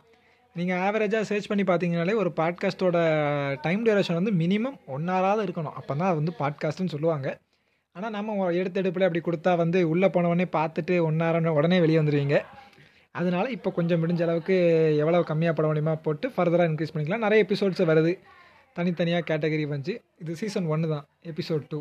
[0.58, 2.98] நீங்கள் ஆவரேஜாக சர்ச் பண்ணி பார்த்தீங்கனாலே ஒரு பாட்காஸ்ட்டோட
[3.66, 5.76] டைம் டியூரேஷன் வந்து மினிமம் ஒன் ஹவராக இருக்கணும்.
[5.80, 7.28] அப்போ தான் அது வந்து பாட்காஸ்ட்டுன்னு சொல்லுவாங்க.
[7.96, 12.38] ஆனால் நம்ம எடுத்தெடுப்பில் அப்படி கொடுத்தா வந்து உள்ளே போனவொடனே பார்த்துட்டு ஒன் ஹவர் உடனே வெளியே வந்துடுவீங்க
[13.16, 14.56] அதனால இப்போ கொஞ்சம் முடிஞ்ச அளவுக்கு
[15.04, 17.24] எவ்வளோ கம்மியாக போட முடியுமா போட்டு ஃபர்தராக இன்க்ரீஸ் பண்ணிக்கலாம்.
[17.26, 18.12] நிறைய எபிசோட்ஸ் வருது.
[18.76, 21.06] தனித்தனியாக கேட்டகரி வந்துச்சு இது சீசன் ஒன்று தான்.
[21.32, 21.80] எபிசோட் டூ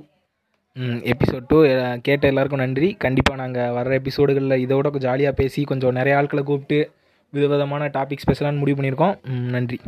[1.12, 1.58] எபிசோட் டூ
[2.06, 2.88] கேட்ட எல்லாருக்கும் நன்றி.
[3.04, 6.80] கண்டிப்பாக நாங்கள் வர்ற எபிசோடுகளில் இதோட ஜாலியாக பேசி கொஞ்சம் நிறைய ஆட்களை கூப்பிட்டு
[7.36, 9.26] விதவிதமான டாபிக்ஸ் பேசலாம்னு முடிவு பண்ணியிருக்கோம்.
[9.28, 9.80] நன்றி.